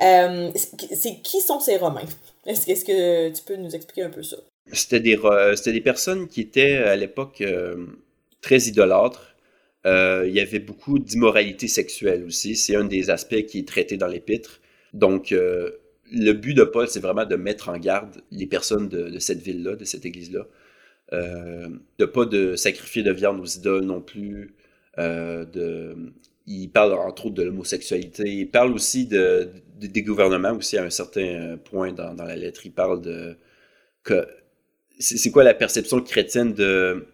Euh, 0.01 0.51
c'est 0.53 1.21
qui 1.21 1.41
sont 1.41 1.59
ces 1.59 1.77
Romains? 1.77 2.07
Est-ce 2.45 2.69
est 2.69 2.85
que 2.85 3.29
tu 3.29 3.43
peux 3.43 3.55
nous 3.55 3.75
expliquer 3.75 4.03
un 4.03 4.09
peu 4.09 4.23
ça? 4.23 4.38
C'était 4.71 5.00
des 5.00 5.19
c'était 5.55 5.73
des 5.73 5.81
personnes 5.81 6.27
qui 6.27 6.41
étaient 6.41 6.77
à 6.77 6.95
l'époque 6.95 7.41
euh, 7.41 7.88
très 8.41 8.59
idolâtres 8.59 9.30
il 9.85 10.31
y 10.31 10.39
avait 10.39 10.59
beaucoup 10.59 11.00
d'immoralité 11.00 11.67
sexuelle 11.67 12.23
aussi 12.23 12.55
c'est 12.55 12.75
un 12.75 12.85
des 12.85 13.09
aspects 13.09 13.45
qui 13.45 13.59
est 13.59 13.67
traité 13.67 13.97
dans 13.97 14.07
l'épître 14.07 14.61
donc 14.93 15.33
le 16.11 16.33
but 16.33 16.53
de 16.53 16.63
Paul, 16.63 16.88
c'est 16.88 17.00
vraiment 17.00 17.25
de 17.25 17.35
mettre 17.35 17.69
en 17.69 17.77
garde 17.77 18.21
les 18.31 18.45
personnes 18.45 18.89
de, 18.89 19.17
cette 19.19 19.41
ville-là, 19.41 19.75
de 19.75 19.85
cette 19.85 20.05
église-là. 20.05 20.45
Euh, 21.13 21.69
de 21.97 22.05
pas 22.05 22.25
de 22.25 22.55
sacrifier 22.55 23.03
de 23.03 23.11
viande 23.11 23.39
aux 23.39 23.45
idoles 23.45 23.83
non 23.83 24.01
plus. 24.01 24.55
Euh, 24.97 25.45
de, 25.45 25.95
il 26.47 26.69
parle 26.69 26.93
entre 26.93 27.27
autres 27.27 27.35
de 27.35 27.43
l'homosexualité. 27.43 28.23
Il 28.25 28.50
parle 28.50 28.73
aussi 28.73 29.07
de, 29.07 29.50
des 29.77 30.03
gouvernements 30.03 30.53
aussi 30.53 30.77
à 30.77 30.83
un 30.83 30.89
certain 30.89 31.57
point 31.63 31.93
dans, 31.93 32.13
la 32.13 32.35
lettre. 32.35 32.65
Il 32.65 32.73
parle 32.73 33.01
de 33.01 33.38
que 34.03 34.27
c'est 35.00 35.31
quoi 35.31 35.43
la 35.43 35.53
perception 35.53 36.01
chrétienne 36.01 36.53
de 36.53 37.07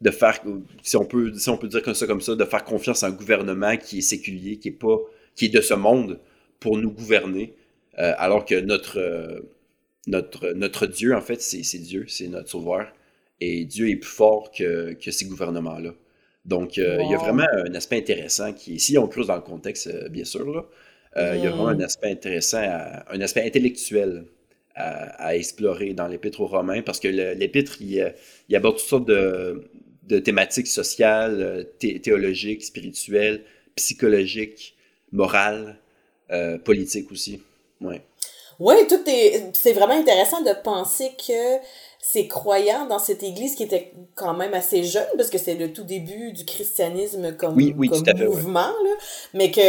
de 0.00 0.10
faire 0.10 0.40
si 0.82 0.96
on 0.96 1.04
peut 1.04 1.32
si 1.34 1.50
on 1.50 1.58
peut 1.58 1.68
dire 1.68 1.82
comme 1.82 1.94
ça 1.94 2.06
comme 2.06 2.20
ça 2.20 2.36
de 2.36 2.44
faire 2.44 2.64
confiance 2.64 3.02
à 3.02 3.08
un 3.08 3.10
gouvernement 3.10 3.76
qui 3.76 3.98
est 3.98 4.02
séculier 4.02 4.58
qui 4.58 4.68
est 4.68 4.72
pas 4.72 4.96
qui 5.34 5.46
est 5.46 5.48
de 5.48 5.60
ce 5.60 5.74
monde 5.74 6.20
pour 6.60 6.76
nous 6.78 6.90
gouverner 6.90 7.54
euh, 7.98 8.12
alors 8.16 8.44
que 8.44 8.54
notre, 8.60 8.98
euh, 8.98 9.40
notre, 10.06 10.52
notre 10.52 10.86
Dieu, 10.86 11.14
en 11.16 11.20
fait, 11.20 11.42
c'est 11.42 11.78
Dieu, 11.78 12.06
c'est 12.08 12.28
notre 12.28 12.48
sauveur. 12.48 12.92
Et 13.40 13.64
Dieu 13.64 13.88
est 13.88 13.96
plus 13.96 14.10
fort 14.10 14.50
que, 14.50 14.92
que 14.92 15.10
ces 15.10 15.24
gouvernements-là. 15.26 15.94
Donc, 16.44 16.78
euh, 16.78 16.98
il 17.02 17.10
y 17.10 17.14
a 17.14 17.18
vraiment 17.18 17.46
un 17.52 17.74
aspect 17.74 17.98
intéressant 17.98 18.52
qui, 18.52 18.78
si 18.78 18.96
on 18.98 19.06
creuse 19.08 19.26
dans 19.26 19.36
le 19.36 19.42
contexte, 19.42 20.08
bien 20.10 20.24
sûr, 20.24 20.68
Il 21.16 21.40
y 21.42 21.46
a 21.46 21.50
vraiment 21.50 21.68
un 21.68 21.80
aspect 21.80 22.10
intéressant, 22.10 22.62
un 23.10 23.20
aspect 23.20 23.44
intellectuel 23.44 24.24
à, 24.74 25.34
explorer 25.36 25.92
dans 25.92 26.06
l'Épître 26.06 26.40
aux 26.40 26.46
Romains, 26.46 26.82
parce 26.82 27.00
que 27.00 27.08
l'Épître, 27.08 27.82
il, 27.82 28.14
il, 28.48 28.56
aborde 28.56 28.76
toutes 28.76 28.86
sortes 28.86 29.08
de, 29.08 29.68
de 30.08 30.18
thématiques 30.18 30.66
sociales, 30.68 31.66
théologiques, 31.78 32.64
spirituelles, 32.64 33.44
psychologiques, 33.76 34.74
morales, 35.12 35.78
euh, 36.30 36.58
politiques 36.58 37.10
aussi. 37.12 37.40
Ouais. 37.80 38.02
Oui, 38.58 38.74
tout 38.88 39.00
est. 39.06 39.50
C'est 39.54 39.72
vraiment 39.72 39.94
intéressant 39.94 40.42
de 40.42 40.52
penser 40.64 41.10
que 41.16 41.58
ces 42.00 42.26
croyants 42.26 42.86
dans 42.86 42.98
cette 42.98 43.22
église 43.22 43.54
qui 43.54 43.62
était 43.62 43.92
quand 44.14 44.34
même 44.34 44.54
assez 44.54 44.82
jeune, 44.82 45.06
parce 45.16 45.30
que 45.30 45.38
c'est 45.38 45.54
le 45.54 45.72
tout 45.72 45.84
début 45.84 46.32
du 46.32 46.44
christianisme 46.44 47.36
comme, 47.36 47.54
mouvement, 47.54 48.60
là, 48.60 48.94
mais 49.34 49.50
que 49.50 49.60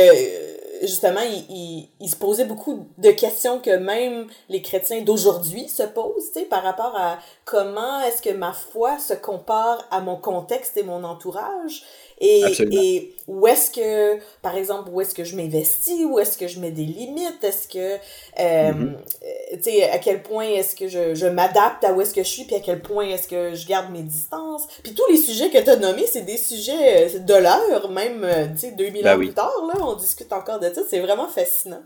justement, 0.81 1.21
il, 1.21 1.87
il, 1.99 2.09
se 2.09 2.15
posait 2.15 2.45
beaucoup 2.45 2.87
de 2.97 3.11
questions 3.11 3.59
que 3.59 3.75
même 3.77 4.27
les 4.49 4.61
chrétiens 4.61 5.01
d'aujourd'hui 5.01 5.67
se 5.67 5.83
posent, 5.83 6.31
tu 6.33 6.39
sais, 6.39 6.45
par 6.45 6.63
rapport 6.63 6.95
à 6.95 7.19
comment 7.45 8.01
est-ce 8.01 8.21
que 8.21 8.29
ma 8.29 8.53
foi 8.53 8.97
se 8.99 9.13
compare 9.13 9.85
à 9.91 10.01
mon 10.01 10.15
contexte 10.15 10.77
et 10.77 10.83
mon 10.83 11.03
entourage. 11.03 11.83
Et, 12.21 12.43
et 12.71 13.15
où 13.29 13.47
est-ce 13.47 13.71
que, 13.71 14.19
par 14.41 14.57
exemple, 14.57 14.89
où 14.91 14.99
est-ce 14.99 15.13
que 15.13 15.23
je 15.23 15.35
m'investis, 15.35 16.03
où 16.03 16.19
est-ce 16.19 16.37
que 16.37 16.47
je 16.47 16.59
mets 16.59 16.71
des 16.71 16.83
limites, 16.83 17.41
est-ce 17.43 17.67
que, 17.67 17.77
euh, 17.79 17.97
mm-hmm. 18.39 18.93
euh, 18.93 19.55
tu 19.55 19.63
sais, 19.63 19.89
à 19.89 19.99
quel 19.99 20.21
point 20.21 20.47
est-ce 20.47 20.75
que 20.75 20.87
je, 20.87 21.15
je 21.15 21.27
m'adapte 21.27 21.83
à 21.83 21.93
où 21.93 22.01
est-ce 22.01 22.13
que 22.13 22.23
je 22.23 22.27
suis, 22.27 22.43
puis 22.43 22.55
à 22.55 22.59
quel 22.59 22.81
point 22.81 23.07
est-ce 23.07 23.27
que 23.27 23.55
je 23.55 23.67
garde 23.67 23.91
mes 23.91 24.01
distances. 24.01 24.67
Puis 24.83 24.93
tous 24.93 25.05
les 25.09 25.17
sujets 25.17 25.49
que 25.49 25.59
tu 25.59 25.69
as 25.69 25.77
nommés, 25.77 26.07
c'est 26.07 26.23
des 26.23 26.37
sujets 26.37 27.15
euh, 27.15 27.19
de 27.19 27.35
l'heure, 27.35 27.89
même, 27.89 28.27
tu 28.55 28.67
sais, 28.67 28.71
2000 28.71 29.03
ben 29.03 29.15
ans 29.15 29.17
plus 29.17 29.33
tard, 29.33 29.63
là, 29.73 29.79
on 29.81 29.93
discute 29.93 30.33
encore 30.33 30.59
de 30.59 30.73
ça, 30.73 30.81
c'est 30.89 30.99
vraiment 30.99 31.27
fascinant. 31.27 31.83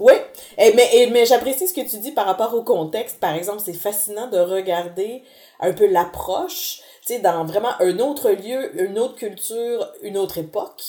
Oui, 0.00 0.14
et, 0.58 0.72
mais, 0.74 0.88
et, 0.94 1.06
mais 1.06 1.26
j'apprécie 1.26 1.68
ce 1.68 1.74
que 1.74 1.88
tu 1.88 1.98
dis 1.98 2.12
par 2.12 2.26
rapport 2.26 2.54
au 2.54 2.62
contexte. 2.62 3.20
Par 3.20 3.34
exemple, 3.34 3.62
c'est 3.64 3.72
fascinant 3.72 4.28
de 4.28 4.38
regarder 4.38 5.22
un 5.60 5.72
peu 5.72 5.86
l'approche 5.86 6.80
tu 7.04 7.14
sais, 7.14 7.18
dans 7.18 7.44
vraiment 7.44 7.72
un 7.80 7.98
autre 7.98 8.30
lieu, 8.30 8.80
une 8.80 8.98
autre 8.98 9.16
culture, 9.16 9.88
une 10.02 10.16
autre 10.16 10.38
époque. 10.38 10.82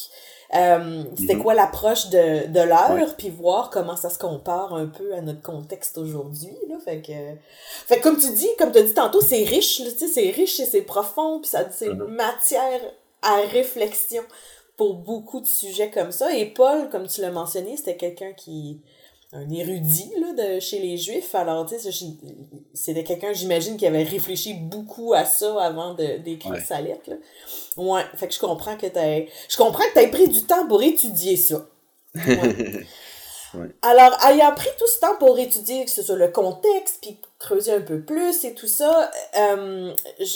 Euh, 0.55 1.03
c'était 1.17 1.33
mhm. 1.33 1.41
quoi 1.41 1.55
l'approche 1.55 2.09
de, 2.09 2.45
de 2.47 2.59
l'heure, 2.59 3.15
puis 3.17 3.29
voir 3.31 3.71
comment 3.71 3.95
ça 3.95 4.11
se 4.11 4.19
compare 4.19 4.75
un 4.75 4.85
peu 4.85 5.15
à 5.15 5.21
notre 5.21 5.41
contexte 5.41 5.97
aujourd'hui. 5.97 6.55
Là. 6.69 6.75
Fait 6.85 7.01
que, 7.01 7.13
fait 7.87 7.99
comme 7.99 8.17
tu 8.17 8.31
dis, 8.31 8.49
comme 8.59 8.71
tu 8.71 8.77
as 8.77 8.83
dit 8.83 8.93
tantôt, 8.93 9.21
c'est 9.21 9.43
riche, 9.43 9.81
c'est 9.97 10.29
riche 10.29 10.59
et 10.59 10.65
c'est 10.65 10.83
profond, 10.83 11.39
puis 11.39 11.49
ça 11.49 11.65
c'est 11.71 11.89
mhm. 11.89 12.05
matière 12.05 12.81
à 13.23 13.37
réflexion 13.51 14.21
pour 14.77 14.95
beaucoup 14.95 15.39
de 15.39 15.47
sujets 15.47 15.89
comme 15.89 16.11
ça. 16.11 16.35
Et 16.35 16.45
Paul, 16.45 16.89
comme 16.89 17.07
tu 17.07 17.21
l'as 17.21 17.31
mentionné, 17.31 17.75
c'était 17.75 17.97
quelqu'un 17.97 18.33
qui, 18.33 18.79
un 19.33 19.49
érudit 19.49 20.11
là, 20.19 20.33
de 20.33 20.59
chez 20.59 20.79
les 20.79 20.97
Juifs. 20.97 21.33
Alors, 21.35 21.65
tu 21.65 21.77
sais, 21.79 21.91
c'était 22.73 23.03
quelqu'un, 23.03 23.33
j'imagine, 23.33 23.77
qui 23.77 23.87
avait 23.87 24.03
réfléchi 24.03 24.53
beaucoup 24.53 25.13
à 25.13 25.25
ça 25.25 25.61
avant 25.61 25.93
d'écrire 25.95 26.57
sa 26.65 26.81
lettre. 26.81 27.09
Là. 27.09 27.15
Ouais, 27.77 28.03
fait 28.15 28.27
que 28.27 28.33
je 28.33 28.39
comprends 28.39 28.77
que 28.77 28.87
t'aies... 28.87 29.27
Je 29.49 29.57
comprends 29.57 29.83
que 29.85 29.93
t'aies 29.95 30.09
pris 30.09 30.27
du 30.27 30.43
temps 30.43 30.67
pour 30.67 30.81
étudier 30.83 31.35
ça. 31.37 31.67
Ouais. 33.55 33.69
Alors, 33.83 34.17
ayant 34.25 34.51
pris 34.55 34.69
tout 34.79 34.87
ce 34.87 34.99
temps 34.99 35.15
pour 35.19 35.37
étudier 35.37 35.85
que 35.85 35.91
ce 35.91 36.01
soit 36.01 36.15
le 36.15 36.29
contexte, 36.29 36.97
puis 37.01 37.19
creuser 37.37 37.73
un 37.73 37.81
peu 37.81 38.01
plus 38.01 38.43
et 38.45 38.55
tout 38.55 38.65
ça, 38.65 39.11
euh, 39.37 39.93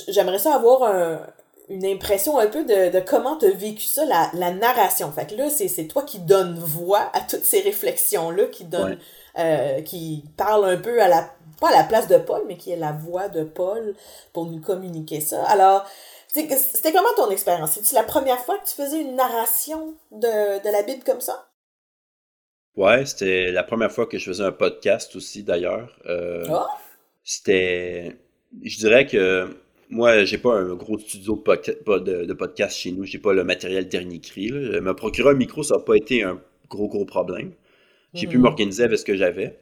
j'aimerais 0.08 0.38
ça 0.38 0.54
avoir 0.54 0.84
un, 0.84 1.25
une 1.69 1.86
impression 1.86 2.39
un 2.39 2.47
peu 2.47 2.63
de, 2.63 2.91
de 2.91 3.00
comment 3.00 3.38
tu 3.38 3.45
as 3.45 3.51
vécu 3.51 3.83
ça, 3.83 4.05
la, 4.05 4.29
la 4.33 4.51
narration. 4.51 5.12
Fait 5.12 5.27
que 5.27 5.36
là, 5.36 5.50
c'est 5.50 5.88
toi 5.88 6.03
qui 6.03 6.19
donne 6.19 6.57
voix 6.57 7.09
à 7.13 7.21
toutes 7.21 7.43
ces 7.43 7.59
réflexions-là, 7.59 8.45
qui 8.45 8.63
donne, 8.63 8.97
euh, 9.38 9.81
qui 9.81 10.24
parle 10.38 10.65
un 10.65 10.77
peu 10.77 11.01
à 11.01 11.07
la, 11.07 11.29
pas 11.59 11.69
à 11.69 11.77
la 11.77 11.83
place 11.83 12.07
de 12.07 12.17
Paul, 12.17 12.43
mais 12.47 12.55
qui 12.55 12.71
est 12.71 12.77
la 12.77 12.93
voix 12.93 13.27
de 13.27 13.43
Paul 13.43 13.95
pour 14.31 14.45
nous 14.45 14.62
communiquer 14.62 15.19
ça. 15.19 15.43
Alors, 15.45 15.86
c'était 16.27 16.91
comment 16.93 17.13
ton 17.17 17.31
expérience? 17.31 17.71
C'est-tu 17.71 17.95
la 17.95 18.03
première 18.03 18.39
fois 18.39 18.57
que 18.59 18.67
tu 18.67 18.75
faisais 18.75 19.01
une 19.01 19.15
narration 19.15 19.95
de, 20.12 20.63
de 20.63 20.71
la 20.71 20.83
Bible 20.83 21.03
comme 21.03 21.21
ça? 21.21 21.50
Ouais, 22.77 23.05
c'était 23.05 23.51
la 23.51 23.63
première 23.63 23.91
fois 23.91 24.05
que 24.05 24.17
je 24.17 24.25
faisais 24.25 24.43
un 24.43 24.51
podcast 24.51 25.15
aussi, 25.15 25.43
d'ailleurs. 25.43 25.89
Euh, 26.05 26.45
ah! 26.50 26.67
C'était, 27.24 28.15
je 28.63 28.77
dirais 28.77 29.07
que 29.07 29.57
moi, 29.89 30.25
j'ai 30.25 30.38
pas 30.38 30.53
un 30.53 30.75
gros 30.75 30.98
studio 31.00 31.36
de, 31.36 32.34
podcast 32.34 32.77
chez 32.77 32.91
nous. 32.91 33.06
J'ai 33.06 33.20
pas 33.20 33.34
le 33.34 33.44
matériel 33.44 33.88
dernier 33.88 34.20
cri. 34.20 34.51
Me 34.51 34.94
procurer 34.94 35.32
un 35.32 35.34
micro, 35.36 35.63
ça 35.63 35.75
n'a 35.75 35.82
pas 35.82 35.96
été 35.96 36.24
un 36.24 36.41
gros, 36.70 36.88
gros 36.88 37.06
problème. 37.06 37.51
J'ai 38.13 38.27
pu 38.27 38.38
mm. 38.38 38.41
m'organiser 38.41 38.84
avec 38.84 38.98
ce 39.00 39.06
que 39.06 39.15
j'avais. 39.15 39.60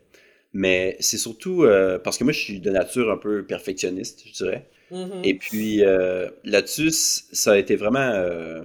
Mais 0.54 0.96
c'est 1.00 1.18
surtout 1.18 1.64
euh, 1.64 2.00
parce 2.00 2.18
que 2.18 2.24
moi, 2.24 2.34
je 2.34 2.40
suis 2.40 2.60
de 2.60 2.72
nature 2.72 3.12
un 3.12 3.18
peu 3.18 3.46
perfectionniste, 3.46 4.24
je 4.26 4.32
dirais. 4.32 4.70
Mm-hmm. 4.92 5.20
Et 5.24 5.34
puis 5.34 5.84
euh, 5.84 6.30
là-dessus, 6.44 6.92
ça 6.92 7.52
a 7.52 7.58
été 7.58 7.76
vraiment 7.76 8.00
euh, 8.00 8.64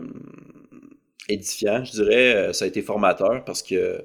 édifiant, 1.29 1.85
je 1.85 1.93
dirais. 1.93 2.53
Ça 2.53 2.65
a 2.65 2.69
été 2.69 2.81
formateur 2.81 3.45
parce 3.45 3.63
que 3.63 4.05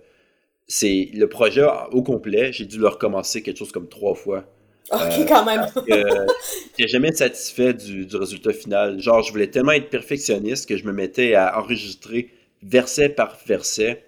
c'est 0.68 1.10
le 1.14 1.30
projet 1.30 1.66
au 1.92 2.02
complet. 2.02 2.52
J'ai 2.52 2.66
dû 2.66 2.80
le 2.80 2.88
recommencer 2.88 3.44
quelque 3.44 3.58
chose 3.58 3.72
comme 3.72 3.88
trois 3.88 4.16
fois 4.16 4.46
Ok, 4.92 5.00
euh, 5.02 5.26
quand 5.28 5.46
même. 5.46 5.66
j'ai 6.78 6.88
jamais 6.88 7.08
été 7.08 7.18
satisfait 7.18 7.74
du, 7.74 8.08
résultat 8.14 8.54
final. 8.54 9.00
Genre, 9.00 9.24
je 9.24 9.32
voulais 9.32 9.48
tellement 9.48 9.72
être 9.72 9.90
perfectionniste 9.90 10.70
que 10.70 10.78
je 10.78 10.86
me 10.86 10.94
mettais 10.94 11.34
à 11.34 11.60
enregistrer 11.60 12.32
verset 12.62 13.10
par 13.10 13.38
verset 13.46 14.04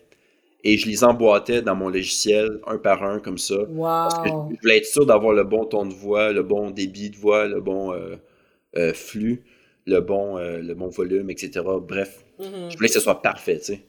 et 0.63 0.77
je 0.77 0.87
les 0.87 1.03
emboîtais 1.03 1.61
dans 1.61 1.75
mon 1.75 1.89
logiciel 1.89 2.59
un 2.67 2.77
par 2.77 3.03
un 3.03 3.19
comme 3.19 3.37
ça. 3.37 3.55
Parce 3.79 4.19
que 4.19 4.29
je 4.29 4.61
voulais 4.61 4.77
être 4.77 4.85
sûr 4.85 5.05
d'avoir 5.05 5.33
le 5.33 5.43
bon 5.43 5.65
ton 5.65 5.85
de 5.85 5.93
voix, 5.93 6.31
le 6.31 6.43
bon 6.43 6.69
débit 6.69 7.09
de 7.09 7.17
voix, 7.17 7.47
le 7.47 7.59
bon 7.59 7.93
euh, 7.93 8.15
euh, 8.77 8.93
flux, 8.93 9.43
le 9.85 9.99
bon, 9.99 10.37
le 10.37 10.73
bon 10.73 10.89
volume, 10.89 11.29
etc. 11.31 11.65
Bref, 11.81 12.23
mm-hmm. 12.39 12.71
je 12.71 12.77
voulais 12.77 12.89
que 12.89 12.93
ce 12.93 12.99
soit 12.99 13.21
parfait, 13.21 13.57
tu 13.59 13.65
sais. 13.65 13.81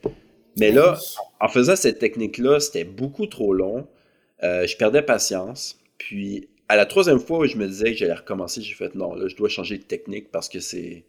Mais 0.58 0.72
là, 0.72 0.98
en 1.40 1.48
faisant 1.48 1.76
cette 1.76 1.98
technique-là, 1.98 2.60
c'était 2.60 2.84
beaucoup 2.84 3.26
trop 3.26 3.52
long. 3.52 3.86
je 4.42 4.76
perdais 4.76 5.02
patience. 5.02 5.78
Puis 5.98 6.48
à 6.68 6.76
la 6.76 6.86
troisième 6.86 7.18
fois 7.18 7.38
où 7.38 7.46
je 7.46 7.56
me 7.56 7.66
disais 7.66 7.92
que 7.92 7.98
j'allais 7.98 8.14
recommencer, 8.14 8.60
j'ai 8.60 8.74
fait 8.74 8.94
non, 8.94 9.14
là, 9.14 9.26
je 9.28 9.36
dois 9.36 9.48
changer 9.48 9.78
de 9.78 9.84
technique 9.84 10.30
parce 10.30 10.48
que 10.48 10.60
c'est. 10.60 11.04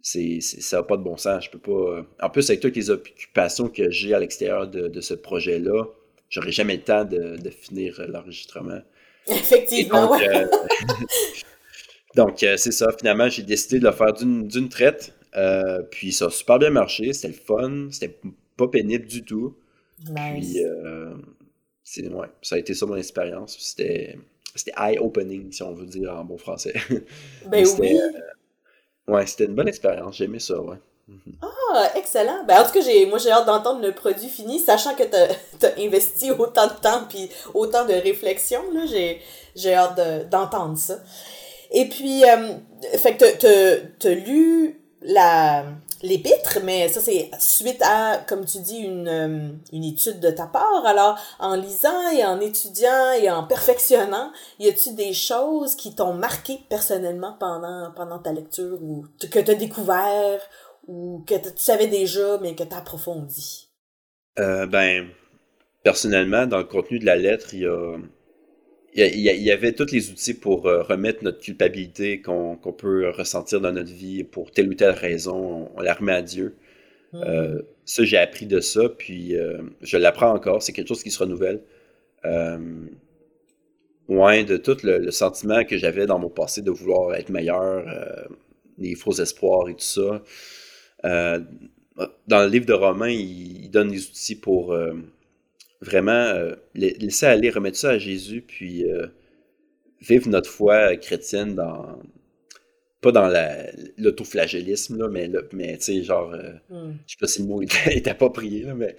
c'est, 0.00 0.40
ça 0.40 0.78
n'a 0.78 0.82
pas 0.84 0.96
de 0.96 1.02
bon 1.02 1.16
sens. 1.16 1.44
Je 1.44 1.50
peux 1.50 1.58
pas. 1.58 1.72
Euh, 1.72 2.02
en 2.22 2.30
plus, 2.30 2.48
avec 2.48 2.60
toutes 2.60 2.76
les 2.76 2.90
occupations 2.90 3.68
que 3.68 3.90
j'ai 3.90 4.14
à 4.14 4.20
l'extérieur 4.20 4.68
de, 4.68 5.00
ce 5.00 5.14
projet-là, 5.14 5.84
j'aurais 6.30 6.52
jamais 6.52 6.76
le 6.76 6.82
temps 6.82 7.04
de, 7.04 7.50
finir 7.50 8.00
l'enregistrement. 8.08 8.80
Effectivement, 9.26 10.08
donc, 10.08 10.22
euh, 10.22 10.46
donc 12.14 12.42
euh, 12.42 12.56
c'est 12.56 12.72
ça. 12.72 12.88
Finalement, 12.96 13.28
j'ai 13.28 13.42
décidé 13.42 13.80
de 13.80 13.84
le 13.84 13.92
faire 13.92 14.14
d'une 14.14 14.68
traite. 14.68 15.12
puis 15.90 16.12
ça 16.12 16.26
a 16.26 16.30
super 16.30 16.58
bien 16.60 16.70
marché. 16.70 17.12
C'était 17.12 17.28
le 17.28 17.34
fun. 17.34 17.88
C'était 17.90 18.16
pas 18.56 18.68
pénible 18.68 19.06
du 19.06 19.24
tout. 19.24 19.56
Puis, 20.04 20.62
ouais, 20.64 22.26
ça 22.42 22.54
a 22.54 22.58
été 22.58 22.74
ça 22.74 22.86
mon 22.86 22.96
expérience. 22.96 23.56
C'était 23.58 24.16
c'était 24.54 24.72
eye-opening, 24.76 25.52
si 25.52 25.62
on 25.62 25.72
veut 25.72 25.86
dire 25.86 26.12
en 26.12 26.24
bon 26.24 26.38
français. 26.38 26.74
Ben 27.46 27.66
oui. 27.78 27.98
Euh, 27.98 29.12
ouais, 29.12 29.26
c'était 29.26 29.44
une 29.44 29.54
bonne 29.54 29.68
expérience. 29.68 30.16
J'ai 30.16 30.24
aimé 30.24 30.38
ça, 30.38 30.60
ouais. 30.60 30.76
Mhm. 31.08 31.36
Ah, 31.40 31.92
excellent. 31.96 32.44
Ben, 32.46 32.60
en 32.60 32.64
tout 32.64 32.72
cas, 32.72 32.80
moi, 33.08 33.18
j'ai 33.18 33.30
hâte 33.30 33.46
d'entendre 33.46 33.80
le 33.80 33.92
produit 33.92 34.28
fini, 34.28 34.58
sachant 34.58 34.94
que 34.94 35.04
tu 35.04 35.66
as 35.66 35.78
investi 35.78 36.30
autant 36.30 36.66
de 36.66 36.80
temps 36.80 37.04
puis 37.08 37.30
autant 37.54 37.86
de 37.86 37.94
réflexion. 37.94 38.60
Là, 38.72 38.82
j'ai, 38.86 39.74
hâte 39.74 40.28
d'entendre 40.30 40.76
ça. 40.76 40.98
Et 41.70 41.88
puis, 41.88 42.24
euh, 42.24 42.54
fait 42.96 43.16
que 43.16 43.90
tu 43.98 44.08
as 44.08 44.14
lu 44.14 44.80
la, 45.02 45.64
l'épître, 46.02 46.58
mais 46.64 46.88
ça 46.88 47.00
c'est 47.00 47.30
suite 47.38 47.82
à, 47.82 48.18
comme 48.28 48.44
tu 48.44 48.58
dis, 48.60 48.78
une, 48.78 49.08
euh, 49.08 49.48
une 49.72 49.84
étude 49.84 50.20
de 50.20 50.30
ta 50.30 50.46
part. 50.46 50.86
Alors, 50.86 51.18
en 51.38 51.56
lisant 51.56 52.10
et 52.10 52.24
en 52.24 52.40
étudiant 52.40 53.12
et 53.20 53.30
en 53.30 53.44
perfectionnant, 53.44 54.32
y 54.58 54.68
a-tu 54.68 54.94
des 54.94 55.12
choses 55.12 55.74
qui 55.74 55.94
t'ont 55.94 56.14
marqué 56.14 56.58
personnellement 56.68 57.36
pendant, 57.38 57.92
pendant 57.94 58.18
ta 58.18 58.32
lecture 58.32 58.82
ou 58.82 59.04
que 59.20 59.38
tu 59.38 59.50
as 59.50 59.54
découvert 59.54 60.40
ou 60.86 61.24
que 61.26 61.34
tu 61.34 61.50
savais 61.56 61.88
déjà 61.88 62.38
mais 62.40 62.54
que 62.54 62.64
tu 62.64 62.74
as 62.74 62.78
approfondi? 62.78 63.68
Euh, 64.38 64.66
ben, 64.66 65.08
personnellement, 65.82 66.46
dans 66.46 66.58
le 66.58 66.64
contenu 66.64 66.98
de 66.98 67.06
la 67.06 67.16
lettre, 67.16 67.54
il 67.54 67.60
y 67.60 67.66
a 67.66 67.96
il 69.06 69.20
y, 69.20 69.50
avait 69.52 69.72
tous 69.72 69.92
les 69.92 70.10
outils 70.10 70.34
pour 70.34 70.66
euh, 70.66 70.82
remettre 70.82 71.22
notre 71.22 71.38
culpabilité 71.38 72.20
qu'on 72.20 72.56
peut 72.56 73.10
ressentir 73.10 73.60
dans 73.60 73.72
notre 73.72 73.92
vie 73.92 74.24
pour 74.24 74.50
telle 74.50 74.68
ou 74.68 74.74
telle 74.74 74.90
raison. 74.90 75.70
On, 75.76 75.80
la 75.80 75.94
remet 75.94 76.12
à 76.12 76.22
Dieu. 76.22 76.56
Hmm. 77.12 77.22
Euh, 77.22 77.62
ça, 77.84 78.04
j'ai 78.04 78.18
appris 78.18 78.46
de 78.46 78.60
ça, 78.60 78.88
puis 78.88 79.36
euh, 79.36 79.58
je 79.82 79.96
l'apprends 79.96 80.34
encore. 80.34 80.62
C'est 80.62 80.72
quelque 80.72 80.88
chose 80.88 81.02
qui 81.02 81.10
se 81.10 81.18
renouvelle. 81.20 81.60
loin 84.08 84.42
de 84.42 84.56
tout 84.56 84.76
le, 84.82 85.10
sentiment 85.10 85.64
que 85.64 85.76
j'avais 85.76 86.06
dans 86.06 86.18
mon 86.18 86.30
passé 86.30 86.62
de 86.62 86.70
vouloir 86.70 87.14
être 87.14 87.30
meilleur, 87.30 87.84
les 88.78 88.94
faux 88.94 89.12
espoirs 89.12 89.68
et 89.68 89.74
tout 89.74 89.80
ça. 89.80 90.22
dans 91.04 92.42
le 92.42 92.48
livre 92.48 92.66
de 92.66 92.72
Romains, 92.72 93.10
il, 93.10 93.70
donne 93.70 93.90
des 93.90 94.04
outils 94.06 94.36
pour 94.36 94.76
vraiment 95.80 96.32
laisser 96.74 97.26
aller, 97.26 97.50
remettre 97.50 97.78
ça 97.78 97.90
à 97.90 97.98
Jésus, 97.98 98.42
puis 98.42 98.84
vivre 100.00 100.28
notre 100.28 100.50
foi 100.50 100.96
chrétienne 100.96 101.54
dans 101.54 102.00
pas 103.00 103.12
dans 103.12 103.32
l'autoflagellisme, 103.96 104.98
là, 104.98 105.08
mais, 105.08 105.30
mais 105.52 105.78
tu 105.78 105.84
sais, 105.84 106.02
genre, 106.02 106.34
hmm. 106.68 106.94
je 107.06 107.12
sais 107.12 107.16
pas 107.20 107.28
si 107.28 107.42
le 107.42 107.48
mot 107.48 107.62
est, 107.62 108.08
approprié, 108.08 108.64
là, 108.64 108.74
mais 108.74 108.96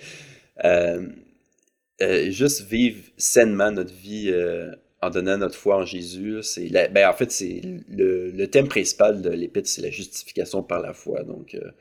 juste 2.31 2.61
vivre 2.61 3.03
sainement 3.17 3.71
notre 3.71 3.93
vie 3.93 4.33
en 5.01 5.09
donnant 5.09 5.37
notre 5.37 5.55
foi 5.55 5.77
en 5.77 5.85
Jésus, 5.85 6.39
c'est 6.43 6.69
ben, 6.69 7.07
en 7.07 7.13
fait, 7.13 7.31
c'est 7.31 7.61
le, 7.89 8.45
thème 8.47 8.67
principal 8.67 9.21
de 9.21 9.29
l'Épître, 9.29 9.69
c'est 9.69 9.81
la 9.81 9.91
justification 9.91 10.61
par 10.61 10.81
la 10.81 10.93
foi. 10.93 11.23
Donc, 11.23 11.55
euh, 11.55 11.71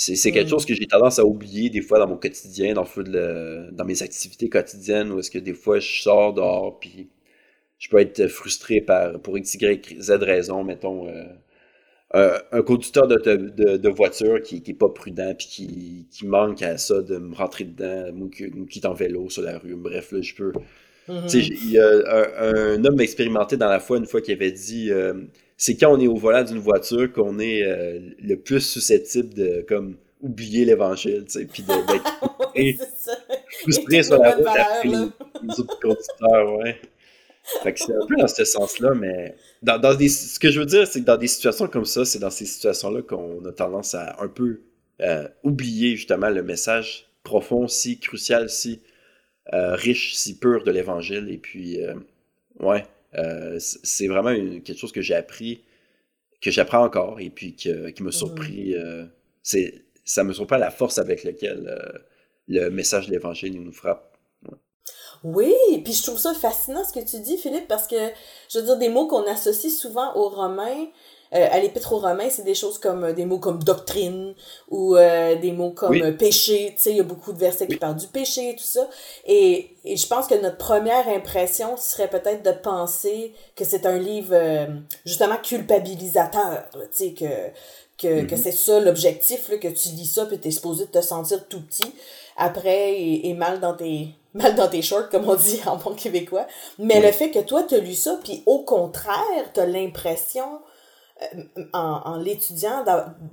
c'est 0.00 0.30
quelque 0.30 0.46
mm. 0.46 0.50
chose 0.50 0.64
que 0.64 0.74
j'ai 0.74 0.86
tendance 0.86 1.18
à 1.18 1.24
oublier 1.24 1.70
des 1.70 1.82
fois 1.82 1.98
dans 1.98 2.06
mon 2.06 2.16
quotidien, 2.16 2.72
dans, 2.72 2.86
le, 2.96 3.68
dans 3.72 3.84
mes 3.84 4.02
activités 4.02 4.48
quotidiennes, 4.48 5.10
où 5.10 5.18
est-ce 5.18 5.30
que 5.30 5.38
des 5.38 5.54
fois 5.54 5.80
je 5.80 6.02
sors 6.02 6.34
dehors, 6.34 6.78
puis 6.78 7.08
je 7.78 7.88
peux 7.88 7.98
être 7.98 8.28
frustré 8.28 8.80
par, 8.80 9.20
pour 9.20 9.36
x, 9.36 9.54
y, 9.54 10.00
z 10.00 10.10
raison, 10.22 10.62
mettons, 10.62 11.08
euh, 12.14 12.38
un, 12.52 12.62
conducteur 12.62 13.08
de, 13.08 13.16
de, 13.76 13.88
voiture 13.88 14.40
qui 14.40 14.62
n'est 14.66 14.74
pas 14.74 14.88
prudent, 14.88 15.34
puis 15.36 15.46
qui, 15.48 16.06
qui, 16.10 16.26
manque 16.26 16.62
à 16.62 16.78
ça 16.78 17.02
de 17.02 17.18
me 17.18 17.34
rentrer 17.34 17.64
dedans, 17.64 18.16
ou 18.20 18.28
qui, 18.28 18.50
qui 18.70 18.78
est 18.78 18.86
en 18.86 18.94
vélo 18.94 19.28
sur 19.30 19.42
la 19.42 19.58
rue. 19.58 19.74
Bref, 19.74 20.12
là, 20.12 20.22
je 20.22 20.34
peux 20.34 20.52
il 21.08 21.70
y 21.70 21.78
a 21.78 21.88
un, 22.38 22.84
homme 22.84 23.00
expérimenté 23.00 23.56
dans 23.56 23.68
la 23.68 23.80
foi 23.80 23.98
une 23.98 24.06
fois 24.06 24.20
qui 24.20 24.32
avait 24.32 24.52
dit 24.52 24.90
euh, 24.90 25.14
c'est 25.58 25.76
quand 25.76 25.92
on 25.92 26.00
est 26.00 26.06
au 26.06 26.14
volant 26.14 26.44
d'une 26.44 26.60
voiture 26.60 27.12
qu'on 27.12 27.40
est 27.40 27.64
euh, 27.64 27.98
le 28.22 28.36
plus 28.36 28.60
susceptible 28.60 29.34
de 29.34 29.66
comme 29.68 29.96
oublier 30.22 30.64
l'évangile, 30.64 31.24
tu 31.26 31.40
sais, 31.40 31.44
puis 31.46 31.64
d'être 31.64 32.18
frustré 33.62 34.02
sur 34.04 34.18
la 34.18 34.36
route 34.36 34.46
après 34.46 34.88
les, 34.88 35.60
autres 35.60 35.80
conducteurs, 35.80 36.58
ouais. 36.58 36.80
Fait 37.62 37.72
que 37.72 37.80
c'est 37.80 37.92
un 37.92 38.06
peu 38.06 38.14
dans 38.16 38.28
ce 38.28 38.44
sens-là, 38.44 38.94
mais 38.94 39.34
dans, 39.62 39.78
dans 39.78 39.94
des, 39.94 40.08
ce 40.08 40.38
que 40.38 40.50
je 40.50 40.60
veux 40.60 40.66
dire, 40.66 40.86
c'est 40.86 41.00
que 41.00 41.06
dans 41.06 41.16
des 41.16 41.26
situations 41.26 41.66
comme 41.66 41.86
ça, 41.86 42.04
c'est 42.04 42.18
dans 42.18 42.30
ces 42.30 42.46
situations-là 42.46 43.02
qu'on 43.02 43.44
a 43.44 43.52
tendance 43.52 43.94
à 43.94 44.16
un 44.20 44.28
peu 44.28 44.60
euh, 45.00 45.26
oublier 45.42 45.96
justement 45.96 46.28
le 46.28 46.42
message 46.42 47.08
profond, 47.24 47.66
si 47.66 47.98
crucial, 47.98 48.48
si 48.48 48.80
euh, 49.54 49.74
riche, 49.74 50.14
si 50.14 50.38
pur 50.38 50.62
de 50.62 50.70
l'Évangile. 50.70 51.30
Et 51.30 51.38
puis, 51.38 51.80
ouais, 52.60 52.84
c'est 53.58 54.06
vraiment 54.06 54.34
quelque 54.34 54.78
chose 54.78 54.92
que 54.92 55.02
j'ai 55.02 55.14
appris, 55.14 55.64
que 56.40 56.50
j'apprends 56.50 56.84
encore, 56.84 57.20
et 57.20 57.30
puis 57.30 57.54
qui 57.54 57.70
m'a 57.70 57.90
mhm. 58.00 58.12
surpris. 58.12 58.74
c'est 59.42 59.84
ça 60.04 60.24
me 60.24 60.32
surprend 60.32 60.56
la 60.56 60.70
force 60.70 60.98
avec 60.98 61.22
laquelle 61.24 62.02
le 62.48 62.70
message 62.70 63.08
de 63.08 63.12
l'Évangile 63.12 63.62
nous 63.62 63.72
frappe. 63.72 64.16
Oui, 65.24 65.52
puis 65.82 65.92
je 65.92 66.02
trouve 66.02 66.18
ça 66.18 66.32
fascinant 66.34 66.84
ce 66.84 66.92
que 66.92 67.04
tu 67.04 67.20
dis, 67.20 67.36
Philippe, 67.38 67.66
parce 67.66 67.86
que, 67.86 67.96
je 68.48 68.58
veux 68.58 68.64
dire, 68.64 68.78
des 68.78 68.88
mots 68.88 69.08
qu'on 69.08 69.26
associe 69.26 69.74
souvent 69.74 70.14
aux 70.14 70.28
Romains, 70.28 70.86
euh, 71.34 71.46
à 71.50 71.58
l'épître 71.60 71.92
aux 71.92 71.98
Romains, 71.98 72.30
c'est 72.30 72.44
des 72.44 72.54
choses 72.54 72.78
comme 72.78 73.04
euh, 73.04 73.12
des 73.12 73.26
mots 73.26 73.38
comme 73.38 73.62
doctrine 73.62 74.34
ou 74.70 74.96
euh, 74.96 75.34
des 75.36 75.52
mots 75.52 75.72
comme 75.72 76.16
péché. 76.16 76.72
Tu 76.76 76.82
sais, 76.82 76.90
il 76.92 76.96
y 76.96 77.00
a 77.00 77.04
beaucoup 77.04 77.32
de 77.32 77.38
versets 77.38 77.66
qui 77.66 77.76
parlent 77.76 77.96
du 77.96 78.06
péché 78.06 78.50
et 78.50 78.56
tout 78.56 78.64
ça. 78.64 78.88
Et, 79.26 79.76
et 79.84 79.96
je 79.96 80.06
pense 80.06 80.26
que 80.26 80.34
notre 80.40 80.56
première 80.56 81.06
impression 81.08 81.76
serait 81.76 82.08
peut-être 82.08 82.42
de 82.42 82.52
penser 82.52 83.34
que 83.56 83.64
c'est 83.64 83.84
un 83.84 83.98
livre 83.98 84.34
justement 85.04 85.36
culpabilisateur. 85.36 86.64
Tu 86.72 86.80
sais, 86.92 87.12
que, 87.12 87.24
que, 87.98 88.24
que 88.24 88.34
mm-hmm. 88.34 88.42
c'est 88.42 88.52
ça 88.52 88.80
l'objectif, 88.80 89.50
que 89.50 89.68
tu 89.68 89.88
lis 89.90 90.06
ça 90.06 90.24
puis 90.24 90.38
t'es 90.38 90.50
supposé 90.50 90.86
te 90.86 91.00
sentir 91.02 91.46
tout 91.48 91.60
petit 91.60 91.92
après 92.38 92.92
et, 92.92 93.28
et 93.28 93.34
mal 93.34 93.60
dans 93.60 93.74
tes 93.74 94.14
mal 94.34 94.54
dans 94.54 94.68
tes 94.68 94.82
shorts, 94.82 95.08
comme 95.10 95.28
on 95.28 95.34
dit 95.34 95.60
en 95.66 95.76
bon 95.76 95.94
québécois. 95.94 96.46
Mais 96.78 97.00
le 97.00 97.12
fait 97.12 97.30
que 97.30 97.40
toi, 97.40 97.62
tu 97.62 97.74
as 97.74 97.78
lu 97.78 97.94
ça, 97.94 98.18
puis 98.22 98.42
au 98.46 98.60
contraire, 98.60 99.52
tu 99.52 99.60
as 99.60 99.66
l'impression 99.66 100.44
euh, 100.44 100.67
en, 101.72 102.00
en 102.04 102.16
l'étudiant, 102.16 102.84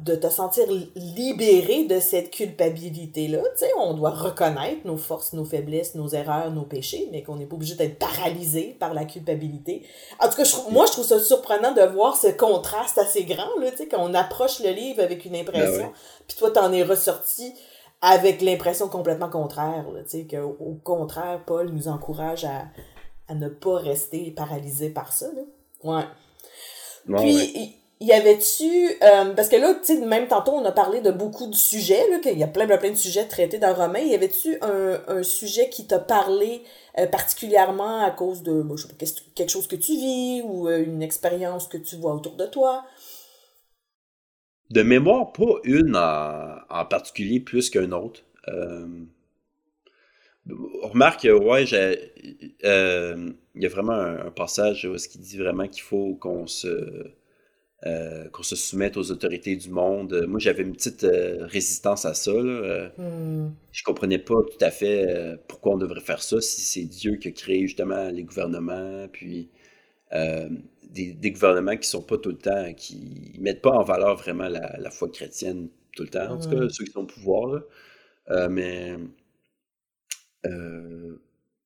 de, 0.03 0.15
te 0.15 0.27
sentir 0.29 0.65
libéré 0.95 1.85
de 1.85 1.99
cette 1.99 2.31
culpabilité-là. 2.31 3.39
Tu 3.57 3.65
sais, 3.65 3.71
on 3.77 3.93
doit 3.93 4.09
reconnaître 4.09 4.85
nos 4.85 4.97
forces, 4.97 5.33
nos 5.33 5.45
faiblesses, 5.45 5.93
nos 5.95 6.07
erreurs, 6.09 6.51
nos 6.51 6.63
péchés, 6.63 7.07
mais 7.11 7.21
qu'on 7.21 7.35
n'est 7.35 7.45
pas 7.45 7.55
obligé 7.55 7.75
d'être 7.75 7.99
paralysé 7.99 8.75
par 8.79 8.93
la 8.93 9.05
culpabilité. 9.05 9.85
En 10.19 10.27
tout 10.29 10.35
cas, 10.35 10.43
je, 10.43 10.55
moi, 10.71 10.85
je 10.87 10.93
trouve 10.93 11.05
ça 11.05 11.19
surprenant 11.19 11.73
de 11.73 11.81
voir 11.81 12.17
ce 12.17 12.27
contraste 12.27 12.97
assez 12.97 13.23
grand, 13.23 13.59
là, 13.59 13.69
tu 13.71 13.77
sais, 13.77 13.87
qu'on 13.87 14.13
approche 14.13 14.61
le 14.61 14.71
livre 14.71 15.03
avec 15.03 15.25
une 15.25 15.35
impression, 15.35 15.85
ben 15.85 15.91
puis 16.27 16.37
toi, 16.37 16.49
t'en 16.49 16.71
es 16.71 16.83
ressorti 16.83 17.53
avec 18.01 18.41
l'impression 18.41 18.87
complètement 18.87 19.29
contraire, 19.29 19.85
tu 20.09 20.09
sais, 20.09 20.27
qu'au 20.27 20.79
contraire, 20.83 21.41
Paul 21.45 21.69
nous 21.69 21.87
encourage 21.87 22.45
à, 22.45 22.65
à 23.27 23.35
ne 23.35 23.47
pas 23.47 23.77
rester 23.77 24.31
paralysé 24.31 24.89
par 24.89 25.13
ça, 25.13 25.27
là. 25.27 25.41
Ouais. 25.83 26.05
Puis, 27.07 27.75
il 28.01 28.07
y 28.07 28.11
avait-tu, 28.11 28.89
euh, 29.03 29.33
parce 29.35 29.47
que 29.47 29.55
là, 29.55 29.73
tu 29.75 29.95
sais, 29.95 30.05
même 30.05 30.27
tantôt, 30.27 30.51
on 30.51 30.65
a 30.65 30.71
parlé 30.71 31.01
de 31.01 31.11
beaucoup 31.11 31.47
de 31.47 31.55
sujets, 31.55 32.09
là, 32.09 32.19
qu'il 32.19 32.37
y 32.37 32.43
a 32.43 32.47
plein, 32.47 32.67
plein, 32.67 32.77
plein 32.77 32.91
de 32.91 32.95
sujets 32.95 33.25
traités 33.25 33.57
dans 33.57 33.73
Romain. 33.73 33.99
Y 33.99 34.13
avait-tu 34.13 34.57
un, 34.61 34.99
un 35.07 35.23
sujet 35.23 35.69
qui 35.69 35.87
t'a 35.87 35.99
parlé 35.99 36.61
euh, 36.97 37.07
particulièrement 37.07 38.03
à 38.03 38.11
cause 38.11 38.43
de, 38.43 38.65
je 38.75 38.81
sais 38.81 38.87
pas, 38.89 39.05
quelque 39.33 39.49
chose 39.49 39.67
que 39.67 39.77
tu 39.77 39.93
vis 39.93 40.41
ou 40.43 40.67
euh, 40.67 40.83
une 40.83 41.01
expérience 41.01 41.67
que 41.67 41.77
tu 41.77 41.95
vois 41.95 42.13
autour 42.13 42.35
de 42.35 42.45
toi? 42.45 42.83
De 44.71 44.81
mémoire, 44.81 45.31
pas 45.31 45.59
une 45.63 45.95
en, 45.95 46.55
en 46.69 46.85
particulier 46.85 47.39
plus 47.39 47.69
qu'une 47.69 47.93
autre. 47.93 48.21
Remarque, 50.83 51.27
ouais, 51.29 51.65
j'ai 51.65 52.11
il 53.55 53.61
y 53.61 53.65
a 53.65 53.69
vraiment 53.69 53.93
un, 53.93 54.31
passage 54.31 54.85
où 54.85 54.97
ce 54.97 55.07
qui 55.07 55.19
dit 55.19 55.37
vraiment 55.37 55.67
qu'il 55.67 55.81
faut 55.81 56.15
qu'on 56.15 56.45
se 56.47 57.11
euh, 57.85 58.29
qu'on 58.29 58.41
se 58.41 58.55
soumette 58.55 58.97
aux 58.97 59.11
autorités 59.11 59.55
du 59.55 59.69
monde. 59.69 60.25
Moi, 60.27 60.39
j'avais 60.39 60.63
une 60.63 60.73
petite 60.73 61.03
euh, 61.03 61.45
résistance 61.45 62.05
à 62.05 62.15
ça. 62.15 62.31
Là. 62.31 62.41
Euh, 62.41 62.89
hmm. 62.97 63.53
Je 63.71 63.83
comprenais 63.83 64.17
pas 64.17 64.41
tout 64.41 64.57
à 64.65 64.71
fait 64.71 65.37
pourquoi 65.47 65.73
on 65.73 65.77
devrait 65.77 66.01
faire 66.01 66.23
ça 66.23 66.41
si 66.41 66.61
c'est 66.61 66.85
Dieu 66.85 67.17
qui 67.17 67.27
a 67.27 67.31
créé 67.31 67.67
justement 67.67 68.09
les 68.09 68.23
gouvernements, 68.23 69.07
puis 69.11 69.49
des, 70.11 71.31
gouvernements 71.31 71.77
qui 71.77 71.87
sont 71.87 72.01
pas 72.01 72.17
tout 72.17 72.29
le 72.29 72.37
temps, 72.37 72.73
qui 72.73 73.33
mettent 73.39 73.61
pas 73.61 73.73
en 73.73 73.83
valeur 73.83 74.15
vraiment 74.15 74.47
la, 74.47 74.89
foi 74.89 75.09
chrétienne 75.09 75.69
tout 75.95 76.03
le 76.03 76.09
temps. 76.09 76.31
En 76.31 76.39
tout 76.39 76.49
cas, 76.49 76.55
hmm. 76.55 76.69
ceux 76.69 76.85
qui 76.85 76.91
sont 76.91 77.01
au 77.01 77.05
pouvoir. 77.05 77.61
mais 78.49 78.95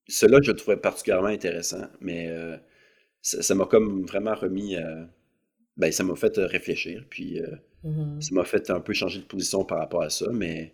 cela, 0.09 0.39
je 0.41 0.51
le 0.51 0.57
trouvais 0.57 0.77
particulièrement 0.77 1.27
intéressant, 1.27 1.87
mais 2.01 2.27
euh, 2.29 2.57
ça 3.21 3.53
m'a 3.55 3.65
comme 3.65 4.05
vraiment 4.05 4.33
remis. 4.33 4.75
ben, 5.77 5.91
ça 5.91 6.03
m'a 6.03 6.15
fait 6.15 6.37
euh, 6.37 6.47
réfléchir, 6.47 7.05
puis 7.09 7.39
euh, 7.39 7.55
mm-hmm. 7.85 8.21
ça 8.21 8.35
m'a 8.35 8.43
fait 8.43 8.69
un 8.71 8.81
peu 8.81 8.93
changer 8.93 9.19
de 9.19 9.25
position 9.25 9.63
par 9.63 9.79
rapport 9.79 10.01
à 10.01 10.09
ça, 10.09 10.27
mais. 10.31 10.73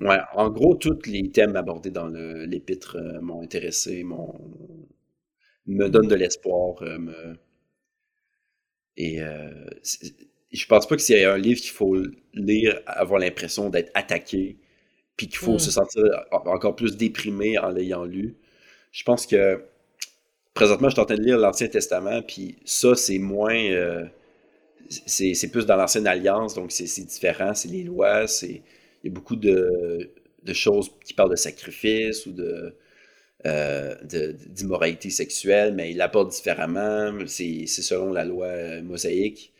Ouais, 0.00 0.16
en 0.32 0.48
gros, 0.48 0.76
tous 0.76 1.04
les 1.04 1.30
thèmes 1.30 1.56
abordés 1.56 1.90
dans 1.90 2.08
l'épître 2.08 2.96
m'ont 3.20 3.42
intéressé, 3.42 4.02
m'ont 4.02 4.32
me 5.66 5.88
donnent 5.88 6.08
de 6.08 6.14
l'espoir. 6.14 6.80
me... 6.82 7.36
Et 8.96 9.18
je 10.52 10.66
pense 10.66 10.86
pas 10.86 10.96
que 10.96 11.02
c'est 11.02 11.26
un 11.26 11.36
livre 11.36 11.60
qu'il 11.60 11.72
faut 11.72 11.98
lire, 12.32 12.80
avoir 12.86 13.20
l'impression 13.20 13.68
d'être 13.68 13.90
attaqué, 13.92 14.56
puis 15.16 15.28
qu'il 15.28 15.38
faut 15.38 15.54
mm. 15.54 15.60
se 15.60 15.70
sentir 15.70 16.02
encore 16.30 16.76
plus 16.76 16.96
déprimé 16.96 17.58
en 17.58 17.68
l'ayant 17.68 18.04
lu 18.04 18.36
je 18.94 19.02
pense 19.02 19.26
que 19.26 19.60
présentement, 20.54 20.88
je 20.88 20.94
suis 20.94 21.00
en 21.02 21.04
train 21.04 21.16
de 21.16 21.22
lire 21.22 21.36
l'Ancien 21.36 21.66
Testament, 21.66 22.22
puis 22.22 22.56
ça, 22.64 22.94
c'est 22.94 23.18
moins. 23.18 23.56
Euh, 23.56 24.04
c'est 24.88 25.50
plus 25.50 25.66
dans 25.66 25.76
l'Ancienne 25.76 26.06
Alliance, 26.06 26.54
donc 26.54 26.70
c'est 26.70 27.04
différent, 27.04 27.54
c'est 27.54 27.68
les 27.68 27.82
lois, 27.82 28.26
c'est. 28.28 28.62
Il 29.02 29.08
y 29.08 29.10
a 29.10 29.12
beaucoup 29.12 29.36
de, 29.36 30.10
choses 30.52 30.90
qui 31.04 31.12
parlent 31.12 31.30
de 31.30 31.36
sacrifice 31.36 32.24
ou 32.26 32.32
de. 32.32 32.76
Euh, 33.46 33.94
d'immoralité 34.48 35.10
sexuelle, 35.10 35.74
mais 35.74 35.90
il 35.90 35.98
l'apporte 35.98 36.30
différemment. 36.30 37.12
C'est 37.26 37.66
selon 37.66 38.10
la 38.12 38.24
loi 38.24 38.46
euh, 38.46 38.82
mosaïque. 38.82 39.52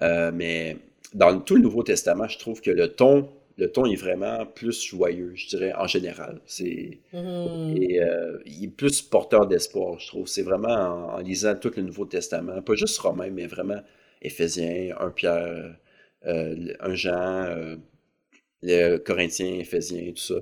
mais 0.00 0.78
dans 1.12 1.38
tout 1.40 1.56
le 1.56 1.62
Nouveau 1.62 1.82
Testament, 1.82 2.28
je 2.28 2.38
trouve 2.38 2.60
que 2.62 2.70
le 2.70 2.88
ton 2.94 3.28
le 3.58 3.72
ton 3.72 3.86
est 3.86 3.96
vraiment 3.96 4.44
plus 4.44 4.82
joyeux, 4.82 5.32
je 5.34 5.48
dirais, 5.48 5.72
en 5.74 5.86
général. 5.86 6.40
C'est, 6.46 7.00
mm-hmm. 7.14 7.82
Et 7.82 8.02
euh, 8.02 8.38
il 8.44 8.64
est 8.64 8.68
plus 8.68 9.00
porteur 9.02 9.46
d'espoir, 9.46 9.98
je 9.98 10.08
trouve. 10.08 10.26
C'est 10.26 10.42
vraiment 10.42 11.14
en, 11.14 11.18
lisant 11.20 11.54
tout 11.54 11.72
le 11.76 11.82
Nouveau 11.82 12.04
Testament, 12.04 12.60
pas 12.62 12.74
juste 12.74 12.98
Romain, 12.98 13.30
mais 13.30 13.46
vraiment 13.46 13.80
Éphésiens, 14.20 14.94
un 15.00 15.10
Pierre, 15.10 15.76
euh, 16.26 16.74
un 16.80 16.94
Jean, 16.94 17.44
euh, 17.46 17.76
les 18.62 18.98
Corinthiens, 19.04 19.58
Éphésiens, 19.60 20.12
tout 20.12 20.34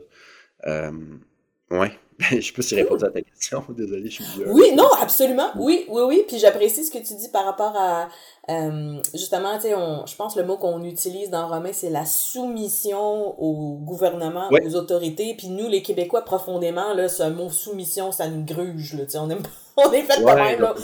ça. 0.65 0.83
Ouais. 1.71 1.93
je 2.31 2.41
sais 2.41 2.53
pas 2.53 2.63
si 2.63 2.75
répondre 2.77 3.05
à 3.05 3.11
ta 3.11 3.21
question, 3.21 3.65
désolé, 3.77 4.09
je 4.09 4.23
suis 4.23 4.25
vieux. 4.37 4.47
Oui, 4.49 4.73
non, 4.77 4.89
absolument, 5.01 5.49
oui, 5.57 5.85
oui, 5.89 6.03
oui, 6.07 6.25
puis 6.29 6.39
j'apprécie 6.39 6.85
ce 6.85 6.91
que 6.91 6.99
tu 6.99 7.15
dis 7.15 7.29
par 7.29 7.45
rapport 7.45 7.75
à, 7.77 8.09
euh, 8.51 9.01
justement, 9.13 9.57
tu 9.57 9.63
sais, 9.63 9.71
je 9.71 10.17
pense 10.17 10.37
le 10.37 10.45
mot 10.45 10.57
qu'on 10.57 10.85
utilise 10.85 11.31
dans 11.31 11.49
Romain, 11.49 11.73
c'est 11.73 11.91
la 11.91 12.05
soumission 12.05 13.41
au 13.41 13.75
gouvernement, 13.79 14.49
aux 14.51 14.77
autorités, 14.77 15.35
puis 15.37 15.49
nous, 15.49 15.69
les 15.69 15.83
Québécois, 15.83 16.23
profondément, 16.23 16.95
là, 16.95 17.09
ce 17.09 17.25
mot 17.25 17.51
soumission, 17.51 18.13
ça 18.13 18.29
nous 18.29 18.45
gruge, 18.45 18.95
là, 18.95 19.05
tu 19.05 19.13
sais, 19.13 19.19
on 19.19 19.29
aime 19.31 19.43
pas 19.43 19.51
on 19.77 19.93
est 19.93 20.03
fait 20.03 20.21
de 20.21 20.25
même, 20.25 20.61
là. 20.61 20.75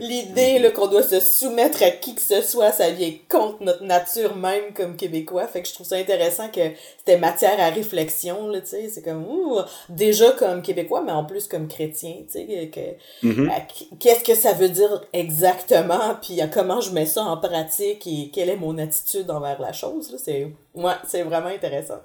L'idée, 0.00 0.58
là, 0.58 0.70
qu'on 0.70 0.86
doit 0.86 1.02
se 1.02 1.20
soumettre 1.20 1.82
à 1.82 1.90
qui 1.90 2.14
que 2.14 2.22
ce 2.22 2.40
soit, 2.40 2.72
ça 2.72 2.90
vient 2.90 3.12
contre 3.28 3.62
notre 3.62 3.84
nature 3.84 4.34
même 4.36 4.72
comme 4.74 4.96
Québécois. 4.96 5.46
Fait 5.46 5.62
que 5.62 5.68
je 5.68 5.74
trouve 5.74 5.86
ça 5.86 5.96
intéressant 5.96 6.48
que 6.48 6.60
c'était 6.98 7.18
matière 7.18 7.60
à 7.60 7.68
réflexion, 7.68 8.48
là, 8.48 8.60
tu 8.60 8.68
sais. 8.68 8.88
C'est 8.88 9.02
comme, 9.02 9.26
ouh, 9.26 9.58
déjà 9.88 10.32
comme 10.32 10.62
Québécois, 10.62 11.02
mais 11.04 11.12
en 11.12 11.24
plus 11.24 11.46
comme 11.46 11.68
chrétien, 11.68 12.14
tu 12.26 12.46
sais. 12.46 12.70
Que, 12.72 13.26
mm-hmm. 13.26 13.50
Qu'est-ce 13.98 14.24
que 14.24 14.34
ça 14.34 14.52
veut 14.52 14.70
dire 14.70 15.04
exactement, 15.12 16.16
puis 16.22 16.40
comment 16.52 16.80
je 16.80 16.92
mets 16.92 17.06
ça 17.06 17.22
en 17.24 17.36
pratique 17.36 18.06
et 18.06 18.30
quelle 18.32 18.48
est 18.48 18.56
mon 18.56 18.78
attitude 18.78 19.30
envers 19.30 19.60
la 19.60 19.72
chose, 19.72 20.10
là. 20.10 20.18
C'est, 20.22 20.48
ouais, 20.74 20.94
c'est 21.06 21.22
vraiment 21.22 21.48
intéressant. 21.48 22.00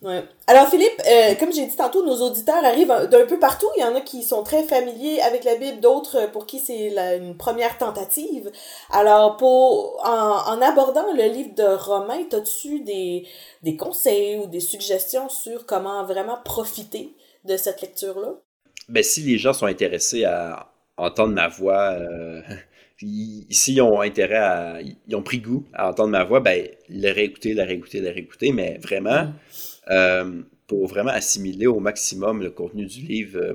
Ouais. 0.00 0.22
Alors 0.46 0.68
Philippe, 0.68 1.02
euh, 1.10 1.34
comme 1.34 1.52
j'ai 1.52 1.66
dit 1.66 1.76
tantôt, 1.76 2.06
nos 2.06 2.22
auditeurs 2.24 2.64
arrivent 2.64 3.08
d'un 3.10 3.26
peu 3.26 3.38
partout. 3.40 3.66
Il 3.76 3.80
y 3.80 3.84
en 3.84 3.96
a 3.96 4.00
qui 4.00 4.22
sont 4.22 4.44
très 4.44 4.62
familiers 4.62 5.20
avec 5.22 5.42
la 5.42 5.56
Bible, 5.56 5.80
d'autres 5.80 6.30
pour 6.30 6.46
qui 6.46 6.60
c'est 6.60 6.94
une 7.16 7.36
première 7.36 7.78
tentative. 7.78 8.50
Alors 8.90 9.36
pour 9.36 10.00
en, 10.04 10.54
en 10.54 10.62
abordant 10.62 11.12
le 11.12 11.24
livre 11.24 11.54
de 11.56 11.64
Romains, 11.64 12.26
as-tu 12.32 12.80
des, 12.80 13.26
des 13.64 13.76
conseils 13.76 14.38
ou 14.38 14.46
des 14.46 14.60
suggestions 14.60 15.28
sur 15.28 15.66
comment 15.66 16.04
vraiment 16.04 16.38
profiter 16.44 17.14
de 17.44 17.56
cette 17.56 17.82
lecture-là? 17.82 18.34
Ben, 18.88 19.02
si 19.02 19.22
les 19.22 19.36
gens 19.36 19.52
sont 19.52 19.66
intéressés 19.66 20.24
à 20.24 20.70
entendre 20.96 21.34
ma 21.34 21.48
voix, 21.48 21.96
euh, 21.98 22.40
s'ils 23.50 23.82
ont 23.82 24.00
intérêt 24.00 24.36
à. 24.36 24.80
Ils 24.80 25.16
ont 25.16 25.22
pris 25.22 25.38
goût 25.38 25.64
à 25.74 25.88
entendre 25.90 26.10
ma 26.10 26.24
voix, 26.24 26.40
ben, 26.40 26.68
le 26.88 27.12
réécouter, 27.12 27.54
le 27.54 27.62
réécouter, 27.62 28.00
le 28.00 28.10
réécouter, 28.10 28.52
mais 28.52 28.78
vraiment. 28.78 29.24
Mm. 29.24 29.34
Euh, 29.90 30.42
pour 30.66 30.86
vraiment 30.86 31.12
assimiler 31.12 31.66
au 31.66 31.80
maximum 31.80 32.42
le 32.42 32.50
contenu 32.50 32.84
du 32.84 33.00
livre, 33.00 33.38
euh, 33.38 33.54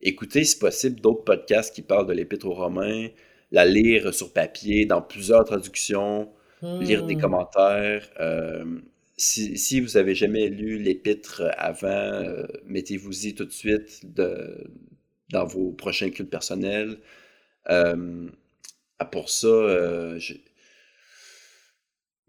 écouter, 0.00 0.44
si 0.44 0.58
possible, 0.58 0.98
d'autres 1.00 1.24
podcasts 1.24 1.74
qui 1.74 1.82
parlent 1.82 2.06
de 2.06 2.14
l'Épître 2.14 2.46
aux 2.46 2.54
Romains, 2.54 3.08
la 3.52 3.66
lire 3.66 4.14
sur 4.14 4.32
papier, 4.32 4.86
dans 4.86 5.02
plusieurs 5.02 5.44
traductions, 5.44 6.30
lire 6.62 7.04
des 7.04 7.16
hmm. 7.16 7.20
commentaires. 7.20 8.08
Euh, 8.18 8.64
si, 9.18 9.58
si, 9.58 9.80
vous 9.80 9.98
avez 9.98 10.14
jamais 10.14 10.48
lu 10.48 10.78
l'Épître 10.78 11.42
avant, 11.58 12.22
mettez-vous-y 12.64 13.34
tout 13.34 13.44
de 13.44 13.52
suite 13.52 14.14
de, 14.14 14.66
dans 15.30 15.44
vos 15.44 15.70
prochains 15.70 16.08
cultes 16.08 16.30
personnels. 16.30 16.98
pour 19.12 19.28
ça, 19.28 20.16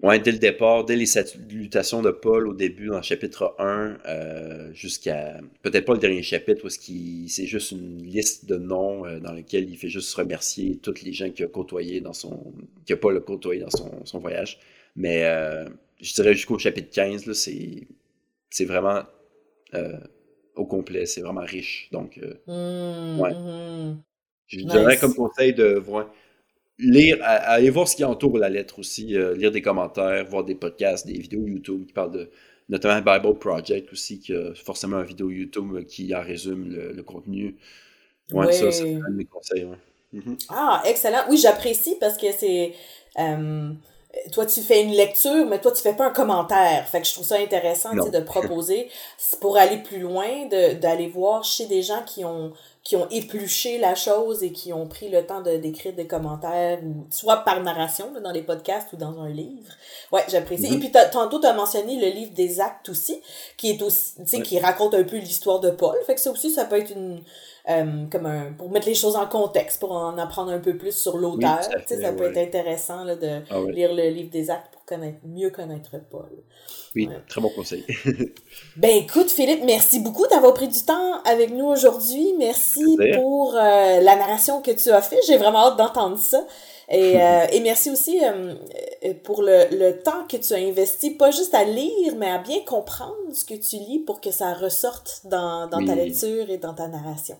Ouais, 0.03 0.19
dès 0.19 0.33
le 0.33 0.39
départ, 0.39 0.83
dès 0.83 0.97
les 0.97 1.05
salutations 1.05 2.01
de 2.01 2.11
Paul 2.11 2.49
au 2.49 2.53
début, 2.53 2.87
dans 2.87 2.97
le 2.97 3.01
chapitre 3.01 3.55
1, 3.59 3.97
euh, 4.05 4.73
jusqu'à 4.73 5.39
peut-être 5.61 5.85
pas 5.85 5.93
le 5.93 5.99
dernier 5.99 6.21
chapitre, 6.21 6.65
où 6.65 6.69
c'est 6.69 7.45
juste 7.45 7.71
une 7.71 8.03
liste 8.03 8.45
de 8.45 8.57
noms 8.57 9.05
euh, 9.05 9.19
dans 9.19 9.31
lequel 9.31 9.69
il 9.69 9.77
fait 9.77 9.87
juste 9.87 10.13
remercier 10.13 10.77
toutes 10.77 11.01
les 11.01 11.13
gens 11.13 11.29
qu'il 11.29 11.45
a 11.45 11.47
côtoyés 11.47 12.01
dans 12.01 12.11
son. 12.13 12.53
qu'il 12.85 12.93
a 12.93 12.97
pas 12.97 13.17
côtoyé 13.21 13.61
dans 13.61 13.69
son, 13.69 14.19
voyage. 14.19 14.59
Mais 14.97 15.23
euh, 15.23 15.65
je 16.01 16.13
dirais 16.13 16.33
jusqu'au 16.33 16.59
chapitre 16.59 16.89
15, 16.91 17.31
c'est, 17.31 17.87
c'est 18.49 18.65
vraiment 18.65 19.03
au 20.55 20.65
complet, 20.65 21.05
c'est 21.05 21.21
vraiment 21.21 21.41
riche. 21.41 21.89
Donc, 21.91 22.17
mmh, 22.47 23.19
ouais. 23.19 23.33
Mmh. 23.33 24.03
Je 24.47 24.59
dirais 24.59 24.97
comme 24.97 25.15
conseil 25.15 25.53
de 25.53 25.73
voir 25.73 26.09
lire, 26.79 27.17
aller 27.21 27.69
voir 27.69 27.87
ce 27.87 27.95
qui 27.95 28.03
entoure 28.03 28.37
la 28.37 28.49
lettre 28.49 28.79
aussi, 28.79 29.15
euh, 29.15 29.35
lire 29.35 29.51
des 29.51 29.61
commentaires, 29.61 30.25
voir 30.25 30.43
des 30.43 30.55
podcasts, 30.55 31.07
des 31.07 31.17
vidéos 31.17 31.45
YouTube 31.45 31.85
qui 31.87 31.93
parlent 31.93 32.11
de, 32.11 32.29
notamment 32.69 33.01
Bible 33.01 33.37
Project 33.39 33.91
aussi, 33.91 34.19
qui 34.19 34.33
a 34.33 34.53
forcément 34.55 34.99
une 34.99 35.05
vidéo 35.05 35.29
YouTube 35.29 35.85
qui 35.85 36.13
en 36.15 36.21
résume 36.21 36.69
le, 36.69 37.03
contenu. 37.03 37.55
Ouais, 38.31 38.51
ça, 38.51 38.71
c'est 38.71 38.95
un 38.95 39.09
de 39.09 39.15
mes 39.15 39.25
conseils. 39.25 39.67
Mhm. 40.11 40.37
Ah, 40.49 40.81
excellent. 40.85 41.23
Oui, 41.29 41.37
j'apprécie 41.37 41.95
parce 41.99 42.17
que 42.17 42.31
c'est. 42.31 42.73
Euh, 43.19 43.71
toi, 44.31 44.45
tu 44.45 44.61
fais 44.61 44.81
une 44.81 44.93
lecture, 44.93 45.45
mais 45.45 45.59
toi, 45.59 45.71
tu 45.71 45.81
fais 45.81 45.93
pas 45.93 46.07
un 46.07 46.13
commentaire. 46.13 46.87
Fait 46.87 47.01
que 47.01 47.07
je 47.07 47.13
trouve 47.13 47.25
ça 47.25 47.37
intéressant 47.37 47.93
de 47.93 48.19
proposer 48.21 48.89
pour 49.41 49.57
aller 49.57 49.77
plus 49.77 49.99
loin, 49.99 50.47
d'aller 50.47 51.07
voir 51.07 51.43
chez 51.43 51.67
des 51.67 51.81
gens 51.81 52.01
qui 52.05 52.23
ont 52.23 52.53
qui 52.85 52.95
ont 52.95 53.09
épluché 53.09 53.79
la 53.79 53.95
chose 53.95 54.43
et 54.43 54.51
qui 54.51 54.71
ont 54.71 54.85
pris 54.87 55.09
le 55.09 55.25
temps 55.25 55.41
de 55.41 55.57
d'écrire 55.57 55.93
des 55.93 56.05
commentaires, 56.05 56.79
ou 56.83 57.07
soit 57.09 57.37
par 57.37 57.61
narration 57.63 58.11
dans 58.23 58.31
les 58.31 58.43
podcasts 58.43 58.93
ou 58.93 58.95
dans 58.95 59.19
un 59.19 59.27
livre. 59.27 59.73
Ouais, 60.11 60.23
j'apprécie. 60.29 60.67
Et 60.67 60.77
mm-hmm. 60.77 60.79
puis 60.79 60.91
tantôt, 61.11 61.39
tu 61.39 61.47
as 61.47 61.53
mentionné 61.53 61.99
le 61.99 62.15
livre 62.15 62.31
des 62.33 62.61
actes 62.61 62.87
aussi, 62.89 63.19
qui 63.57 63.71
est 63.71 63.81
aussi, 63.81 64.13
tu 64.17 64.27
sais, 64.27 64.41
qui 64.41 64.59
raconte 64.59 64.93
un 64.93 65.03
peu 65.03 65.17
l'histoire 65.17 65.59
de 65.59 65.71
Paul. 65.71 65.97
Fait 66.05 66.13
que 66.13 66.21
ça 66.21 66.29
aussi, 66.29 66.51
ça 66.51 66.65
peut 66.65 66.77
être 66.77 66.91
une, 66.91 67.23
euh, 67.69 68.05
comme 68.11 68.27
un, 68.27 68.53
pour 68.53 68.69
mettre 68.69 68.85
les 68.85 68.93
choses 68.93 69.15
en 69.15 69.25
contexte, 69.25 69.79
pour 69.79 69.91
en 69.91 70.15
apprendre 70.19 70.51
un 70.51 70.59
peu 70.59 70.77
plus 70.77 70.95
sur 70.95 71.17
l'auteur. 71.17 71.63
sais 71.87 71.99
ça 71.99 72.13
peut 72.13 72.29
être 72.29 72.37
intéressant 72.37 73.03
là, 73.03 73.15
de 73.15 73.41
ah 73.49 73.61
lire 73.71 73.95
le 73.95 74.09
livre 74.09 74.29
des 74.29 74.51
actes 74.51 74.74
connaître, 74.85 75.19
mieux 75.25 75.49
connaître 75.49 75.91
Paul. 76.09 76.29
Oui, 76.95 77.09
très 77.27 77.41
bon 77.41 77.49
conseil. 77.49 77.83
ben 78.77 78.95
écoute, 78.97 79.29
Philippe, 79.29 79.63
merci 79.65 79.99
beaucoup 79.99 80.27
d'avoir 80.27 80.53
pris 80.53 80.67
du 80.67 80.81
temps 80.81 81.21
avec 81.23 81.51
nous 81.51 81.65
aujourd'hui. 81.65 82.33
Merci 82.37 82.97
pour 83.15 83.55
euh, 83.55 83.99
la 83.99 84.15
narration 84.15 84.61
que 84.61 84.71
tu 84.71 84.89
as 84.89 85.01
fait. 85.01 85.19
J'ai 85.27 85.37
vraiment 85.37 85.67
hâte 85.67 85.77
d'entendre 85.77 86.17
ça. 86.17 86.45
Et, 86.89 87.15
euh, 87.21 87.47
et 87.51 87.59
merci 87.61 87.89
aussi 87.89 88.21
euh, 88.23 88.53
pour 89.23 89.41
le, 89.41 89.65
le, 89.71 90.01
temps 90.01 90.25
que 90.29 90.37
tu 90.37 90.53
as 90.53 90.57
investi, 90.57 91.11
pas 91.11 91.31
juste 91.31 91.53
à 91.53 91.63
lire, 91.63 92.15
mais 92.17 92.29
à 92.29 92.37
bien 92.37 92.59
comprendre 92.65 93.15
ce 93.33 93.43
que 93.43 93.55
tu 93.55 93.77
lis 93.77 93.99
pour 93.99 94.21
que 94.21 94.31
ça 94.31 94.53
ressorte 94.53 95.21
dans, 95.25 95.67
dans 95.67 95.83
ta 95.83 95.95
lecture 95.95 96.49
et 96.49 96.57
dans 96.57 96.73
ta 96.73 96.87
narration. 96.87 97.37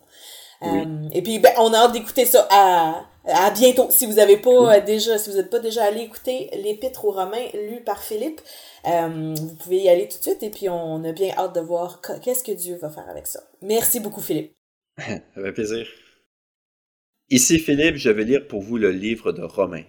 Et 1.13 1.21
puis, 1.21 1.39
ben, 1.39 1.51
on 1.58 1.73
a 1.73 1.78
hâte 1.78 1.93
d'écouter 1.93 2.25
ça 2.25 2.47
à, 2.51 3.06
à 3.28 3.51
bientôt. 3.51 3.88
Si 3.91 4.06
vous 4.06 4.19
avez 4.19 4.38
pas 4.38 4.80
déjà, 4.80 5.17
si 5.17 5.30
vous 5.30 5.38
n'êtes 5.38 5.49
pas 5.49 5.60
déjà 5.60 5.84
allé 5.84 6.01
écouter 6.01 6.49
l'Épître 6.54 7.06
aux 7.06 7.12
Romains 7.12 7.47
lu 7.54 7.82
par 7.82 8.01
Philippe, 8.04 8.41
euh, 8.88 9.34
vous 9.36 9.56
pouvez 9.56 9.78
y 9.78 9.89
aller 9.89 10.08
tout 10.08 10.17
de 10.17 10.23
suite 10.23 10.43
et 10.43 10.49
puis 10.49 10.69
on 10.69 11.04
a 11.04 11.12
bien 11.12 11.34
hâte 11.38 11.56
de 11.56 11.62
voir 11.62 12.01
qu'est-ce 12.23 12.43
que 12.43 12.51
Dieu 12.51 12.75
va 12.75 12.89
faire 12.89 13.10
avec 13.10 13.28
ça. 13.28 13.41
Merci 13.62 13.99
beaucoup, 13.99 14.21
Philippe. 14.21 14.54
Avec 15.36 15.56
plaisir. 15.56 15.86
Ici 17.30 17.60
Philippe, 17.60 17.97
je 17.97 18.10
vais 18.10 18.23
lire 18.23 18.47
pour 18.47 18.62
vous 18.62 18.78
le 18.78 18.91
livre 18.91 19.34
de 19.34 19.41
Romains. 19.41 19.84